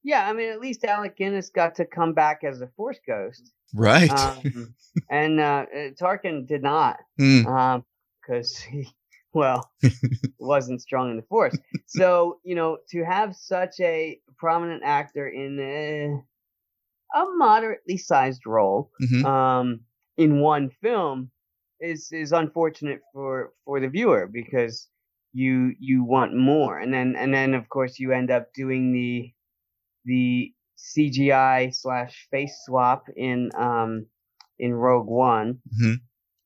Yeah, 0.03 0.27
I 0.29 0.33
mean, 0.33 0.51
at 0.51 0.61
least 0.61 0.85
Alec 0.85 1.17
Guinness 1.17 1.51
got 1.51 1.75
to 1.75 1.85
come 1.85 2.15
back 2.15 2.43
as 2.43 2.63
a 2.63 2.69
Force 2.69 2.99
ghost, 3.07 3.53
Right. 3.75 4.11
Um, 4.11 4.75
and 5.11 5.41
uh, 5.41 5.67
uh, 5.75 5.91
Tarkin 6.01 6.47
did 6.47 6.63
not, 6.63 6.99
because 7.17 8.57
he, 8.57 8.89
well, 9.35 9.71
wasn't 10.39 10.81
strong 10.81 11.11
in 11.11 11.17
the 11.17 11.23
Force. 11.23 11.57
So 11.87 12.41
you 12.45 12.55
know, 12.55 12.79
to 12.91 13.05
have 13.05 13.37
such 13.37 13.79
a 13.81 14.19
prominent 14.39 14.83
actor 14.85 15.29
in 15.29 15.59
a, 15.61 17.19
a 17.19 17.25
moderately 17.37 17.99
sized 17.99 18.47
role, 18.47 18.91
Mhm. 19.03 19.25
um, 19.25 19.81
in 20.25 20.41
one 20.41 20.71
film 20.83 21.31
is 21.81 22.01
is 22.13 22.33
unfortunate 22.33 23.01
for 23.13 23.53
for 23.65 23.81
the 23.81 23.89
viewer 23.97 24.23
because 24.41 24.75
you 25.33 25.73
you 25.89 26.05
want 26.05 26.33
more 26.37 26.75
and 26.83 26.93
then 26.93 27.09
and 27.17 27.33
then 27.33 27.55
of 27.55 27.65
course 27.69 27.99
you 27.99 28.13
end 28.13 28.31
up 28.31 28.45
doing 28.63 28.93
the 28.93 29.33
the 30.05 30.53
CGI 30.79 31.75
slash 31.75 32.27
face 32.31 32.55
swap 32.67 33.07
in 33.17 33.51
um 33.57 34.07
in 34.59 34.73
Rogue 34.75 35.07
One 35.07 35.59
Mhm. 35.81 35.97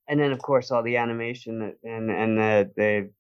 and 0.09 0.21
then 0.21 0.33
of 0.33 0.41
course 0.41 0.71
all 0.71 0.83
the 0.85 0.97
animation 0.97 1.53
that- 1.61 1.79
and 1.83 2.11
and 2.11 2.39
the 2.39 2.71
the 2.77 3.11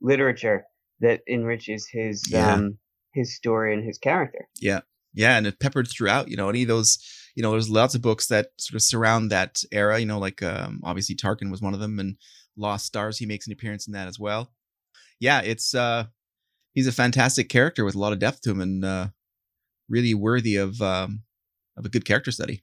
literature 0.00 0.64
that 1.00 1.20
enriches 1.28 1.82
his 1.88 2.16
Yeah. 2.30 2.54
um 2.54 2.78
his 3.12 3.34
story 3.36 3.74
and 3.74 3.84
his 3.84 3.98
character. 3.98 4.48
Yeah. 4.60 4.80
Yeah. 5.12 5.36
And 5.36 5.44
it 5.46 5.58
peppered 5.58 5.88
throughout, 5.88 6.28
you 6.30 6.36
know, 6.36 6.48
any 6.48 6.62
of 6.62 6.68
those, 6.68 6.90
you 7.34 7.42
know, 7.42 7.52
there's 7.52 7.70
lots 7.70 7.94
of 7.94 8.02
books 8.02 8.26
that 8.28 8.48
sort 8.58 8.76
of 8.76 8.82
surround 8.82 9.30
that 9.30 9.62
era, 9.72 9.98
you 9.98 10.06
know, 10.06 10.18
like 10.18 10.42
um, 10.42 10.80
obviously 10.84 11.14
Tarkin 11.14 11.50
was 11.50 11.62
one 11.62 11.74
of 11.74 11.80
them 11.80 11.98
and 11.98 12.16
Lost 12.56 12.86
Stars, 12.86 13.18
he 13.18 13.26
makes 13.26 13.46
an 13.46 13.52
appearance 13.52 13.86
in 13.86 13.92
that 13.92 14.08
as 14.08 14.18
well. 14.18 14.52
Yeah. 15.18 15.40
It's, 15.40 15.74
uh, 15.74 16.04
he's 16.72 16.86
a 16.86 16.92
fantastic 16.92 17.48
character 17.48 17.84
with 17.84 17.94
a 17.94 17.98
lot 17.98 18.12
of 18.12 18.18
depth 18.18 18.42
to 18.42 18.50
him 18.50 18.60
and 18.60 18.84
uh, 18.84 19.08
really 19.88 20.14
worthy 20.14 20.56
of, 20.56 20.80
um, 20.80 21.22
of 21.76 21.84
a 21.84 21.88
good 21.88 22.04
character 22.04 22.30
study. 22.30 22.62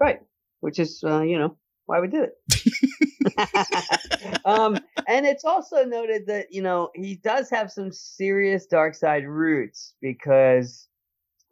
Right. 0.00 0.20
Which 0.60 0.78
is, 0.78 1.02
uh, 1.04 1.22
you 1.22 1.38
know, 1.38 1.56
why 1.86 2.00
we 2.00 2.08
did 2.08 2.30
it. 2.30 4.40
um, 4.44 4.78
and 5.08 5.24
it's 5.24 5.44
also 5.44 5.84
noted 5.84 6.26
that, 6.26 6.52
you 6.52 6.62
know, 6.62 6.90
he 6.94 7.16
does 7.16 7.48
have 7.50 7.70
some 7.70 7.92
serious 7.92 8.66
dark 8.66 8.94
side 8.94 9.26
roots 9.26 9.94
because 10.00 10.88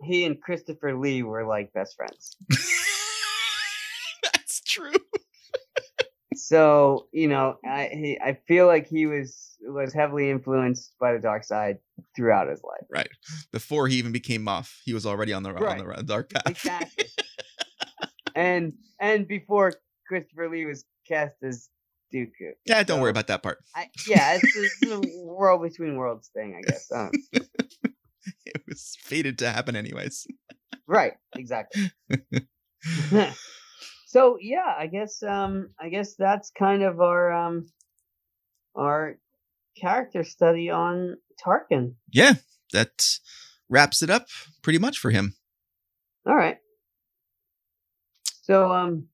he 0.03 0.25
and 0.25 0.41
Christopher 0.41 0.97
Lee 0.97 1.23
were 1.23 1.47
like 1.47 1.73
best 1.73 1.97
friends. 1.97 2.37
That's 4.23 4.61
true. 4.63 4.93
So, 6.35 7.07
you 7.13 7.29
know, 7.29 7.59
I 7.65 7.91
he, 7.93 8.19
I 8.21 8.39
feel 8.47 8.67
like 8.67 8.87
he 8.87 9.07
was 9.07 9.57
was 9.63 9.93
heavily 9.93 10.31
influenced 10.31 10.93
by 11.01 11.13
the 11.13 11.19
dark 11.19 11.45
side 11.45 11.79
throughout 12.15 12.49
his 12.49 12.63
life. 12.63 12.87
Right. 12.91 13.09
Before 13.53 13.89
he 13.89 13.97
even 13.97 14.13
became 14.13 14.45
Moff, 14.45 14.81
he 14.85 14.93
was 14.93 15.07
already 15.07 15.33
on 15.33 15.43
the, 15.43 15.51
on 15.51 15.79
the 15.79 16.03
dark 16.03 16.31
path. 16.31 16.43
Exactly. 16.47 17.07
and 18.35 18.75
and 19.01 19.27
before 19.27 19.73
Christopher 20.07 20.51
Lee 20.51 20.67
was 20.67 20.85
cast 21.09 21.37
as 21.43 21.69
Dooku. 22.15 22.53
Yeah, 22.65 22.83
don't 22.83 23.01
worry 23.01 23.11
about 23.11 23.27
that 23.29 23.43
part. 23.43 23.59
I, 23.75 23.89
yeah, 24.07 24.39
it's, 24.41 24.57
it's 24.57 24.93
a 25.19 25.25
world 25.25 25.63
between 25.63 25.97
worlds 25.97 26.31
thing, 26.35 26.57
I 26.57 26.63
guess. 26.63 26.91
Um, 26.93 27.11
It 28.55 28.63
was 28.69 28.97
fated 29.01 29.39
to 29.39 29.51
happen 29.51 29.77
anyways. 29.77 30.27
right, 30.87 31.15
exactly. 31.37 31.91
so 34.07 34.37
yeah, 34.41 34.75
I 34.79 34.87
guess 34.87 35.23
um 35.23 35.71
I 35.81 35.89
guess 35.89 36.15
that's 36.17 36.51
kind 36.51 36.83
of 36.83 37.01
our 37.01 37.33
um 37.33 37.67
our 38.77 39.19
character 39.81 40.25
study 40.25 40.71
on 40.71 41.17
Tarkin. 41.45 41.95
Yeah, 42.13 42.35
that 42.73 43.05
wraps 43.69 44.03
it 44.03 44.11
up 44.11 44.29
pretty 44.63 44.79
much 44.79 44.99
for 44.99 45.11
him. 45.11 45.35
All 46.27 46.35
right. 46.37 46.59
So 48.43 48.71
um 48.71 49.09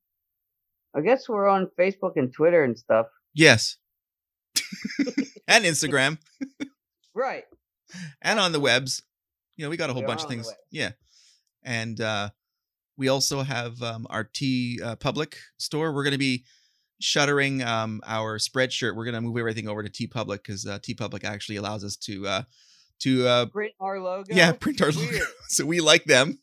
I 0.94 1.00
guess 1.02 1.28
we're 1.28 1.48
on 1.48 1.70
Facebook 1.78 2.12
and 2.16 2.32
Twitter 2.32 2.64
and 2.64 2.76
stuff. 2.78 3.06
Yes. 3.34 3.76
and 5.46 5.64
Instagram 5.64 6.18
Right. 7.14 7.44
and 8.22 8.38
on 8.40 8.52
the 8.52 8.60
webs. 8.60 9.02
You 9.60 9.66
know, 9.66 9.70
we 9.70 9.76
got 9.76 9.90
a 9.90 9.92
whole 9.92 10.02
bunch 10.04 10.22
of 10.22 10.28
things. 10.30 10.50
Yeah. 10.70 10.92
And 11.62 12.00
uh 12.00 12.30
we 12.96 13.08
also 13.08 13.42
have 13.42 13.82
um 13.82 14.06
our 14.08 14.24
T 14.24 14.80
uh, 14.82 14.96
public 14.96 15.36
store. 15.58 15.92
We're 15.92 16.02
going 16.02 16.12
to 16.12 16.18
be 16.18 16.44
shuttering 16.98 17.62
um 17.62 18.00
our 18.06 18.38
spreadshirt. 18.38 18.96
We're 18.96 19.04
going 19.04 19.16
to 19.16 19.20
move 19.20 19.36
everything 19.36 19.68
over 19.68 19.82
to 19.82 19.90
TeePublic 19.90 20.44
cuz 20.44 20.66
uh, 20.66 20.78
TeePublic 20.78 21.24
actually 21.24 21.56
allows 21.56 21.84
us 21.84 21.96
to 21.96 22.26
uh 22.26 22.42
to 23.00 23.26
uh 23.28 23.46
Print 23.52 23.74
our 23.80 24.00
logo. 24.00 24.34
yeah, 24.34 24.52
print 24.52 24.80
our 24.80 24.92
logo. 24.92 25.18
So 25.48 25.66
we 25.66 25.80
like 25.80 26.04
them. 26.04 26.38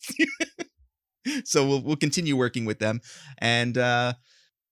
so 1.44 1.68
we'll 1.68 1.82
we'll 1.82 1.96
continue 1.96 2.36
working 2.38 2.66
with 2.66 2.78
them. 2.78 3.02
And 3.40 3.80
uh 3.80 4.14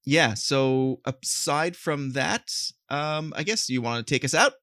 yeah, 0.06 0.36
so 0.36 1.02
aside 1.04 1.76
from 1.76 2.12
that, 2.12 2.52
um 2.90 3.34
I 3.36 3.42
guess 3.42 3.70
you 3.70 3.82
want 3.82 4.06
to 4.06 4.14
take 4.14 4.24
us 4.24 4.36
out? 4.36 4.54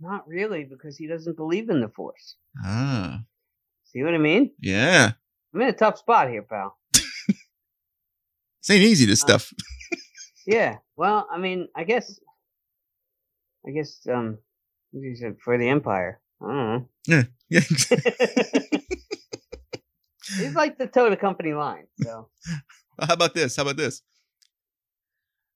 Not 0.00 0.26
really, 0.26 0.64
because 0.64 0.96
he 0.96 1.06
doesn't 1.06 1.36
believe 1.36 1.68
in 1.68 1.82
the 1.82 1.90
Force. 1.90 2.36
Ah. 2.64 3.20
See 3.84 4.02
what 4.02 4.14
I 4.14 4.18
mean? 4.18 4.50
Yeah. 4.60 5.12
I'm 5.54 5.60
in 5.62 5.68
a 5.68 5.72
tough 5.72 5.98
spot 5.98 6.28
here, 6.30 6.42
pal. 6.42 6.76
This 8.62 8.70
ain't 8.70 8.82
easy 8.84 9.06
this 9.06 9.20
stuff. 9.20 9.52
Yeah. 10.46 10.78
Well, 10.96 11.28
I 11.30 11.38
mean, 11.38 11.68
I 11.76 11.84
guess, 11.84 12.18
I 13.66 13.70
guess, 13.70 14.00
um, 14.10 14.38
for 15.44 15.56
the 15.58 15.68
Empire. 15.68 16.20
I 16.42 16.46
don't 16.46 16.56
know. 16.56 16.86
yeah. 17.06 17.22
Yeah. 17.48 17.60
He's 20.38 20.54
like 20.54 20.78
the 20.78 20.86
toe 20.86 21.10
the 21.10 21.16
company 21.16 21.52
line. 21.52 21.86
So 22.02 22.28
How 23.00 23.14
about 23.14 23.34
this? 23.34 23.56
How 23.56 23.62
about 23.62 23.76
this? 23.76 24.02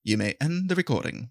You 0.04 0.18
may 0.18 0.34
end 0.40 0.68
the 0.68 0.74
recording. 0.74 1.30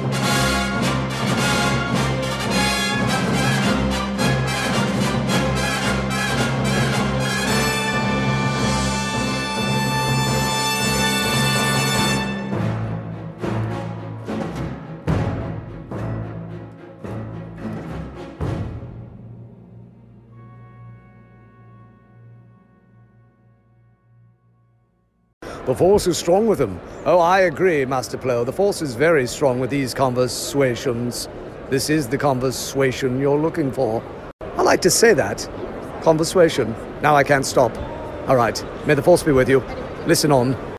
The 25.71 25.77
Force 25.77 26.05
is 26.05 26.17
strong 26.17 26.47
with 26.47 26.59
them. 26.59 26.81
Oh, 27.05 27.19
I 27.19 27.43
agree, 27.43 27.85
Master 27.85 28.17
Plo. 28.17 28.45
The 28.45 28.51
Force 28.51 28.81
is 28.81 28.93
very 28.93 29.25
strong 29.25 29.61
with 29.61 29.69
these 29.69 29.93
conversations. 29.93 31.29
This 31.69 31.89
is 31.89 32.09
the 32.09 32.17
conversation 32.17 33.21
you're 33.21 33.39
looking 33.39 33.71
for. 33.71 34.03
I 34.57 34.63
like 34.63 34.81
to 34.81 34.89
say 34.89 35.13
that. 35.13 35.49
Conversation. 36.03 36.75
Now 37.01 37.15
I 37.15 37.23
can't 37.23 37.45
stop. 37.45 37.73
All 38.27 38.35
right. 38.35 38.61
May 38.85 38.95
the 38.95 39.01
Force 39.01 39.23
be 39.23 39.31
with 39.31 39.47
you. 39.47 39.63
Listen 40.07 40.33
on. 40.33 40.61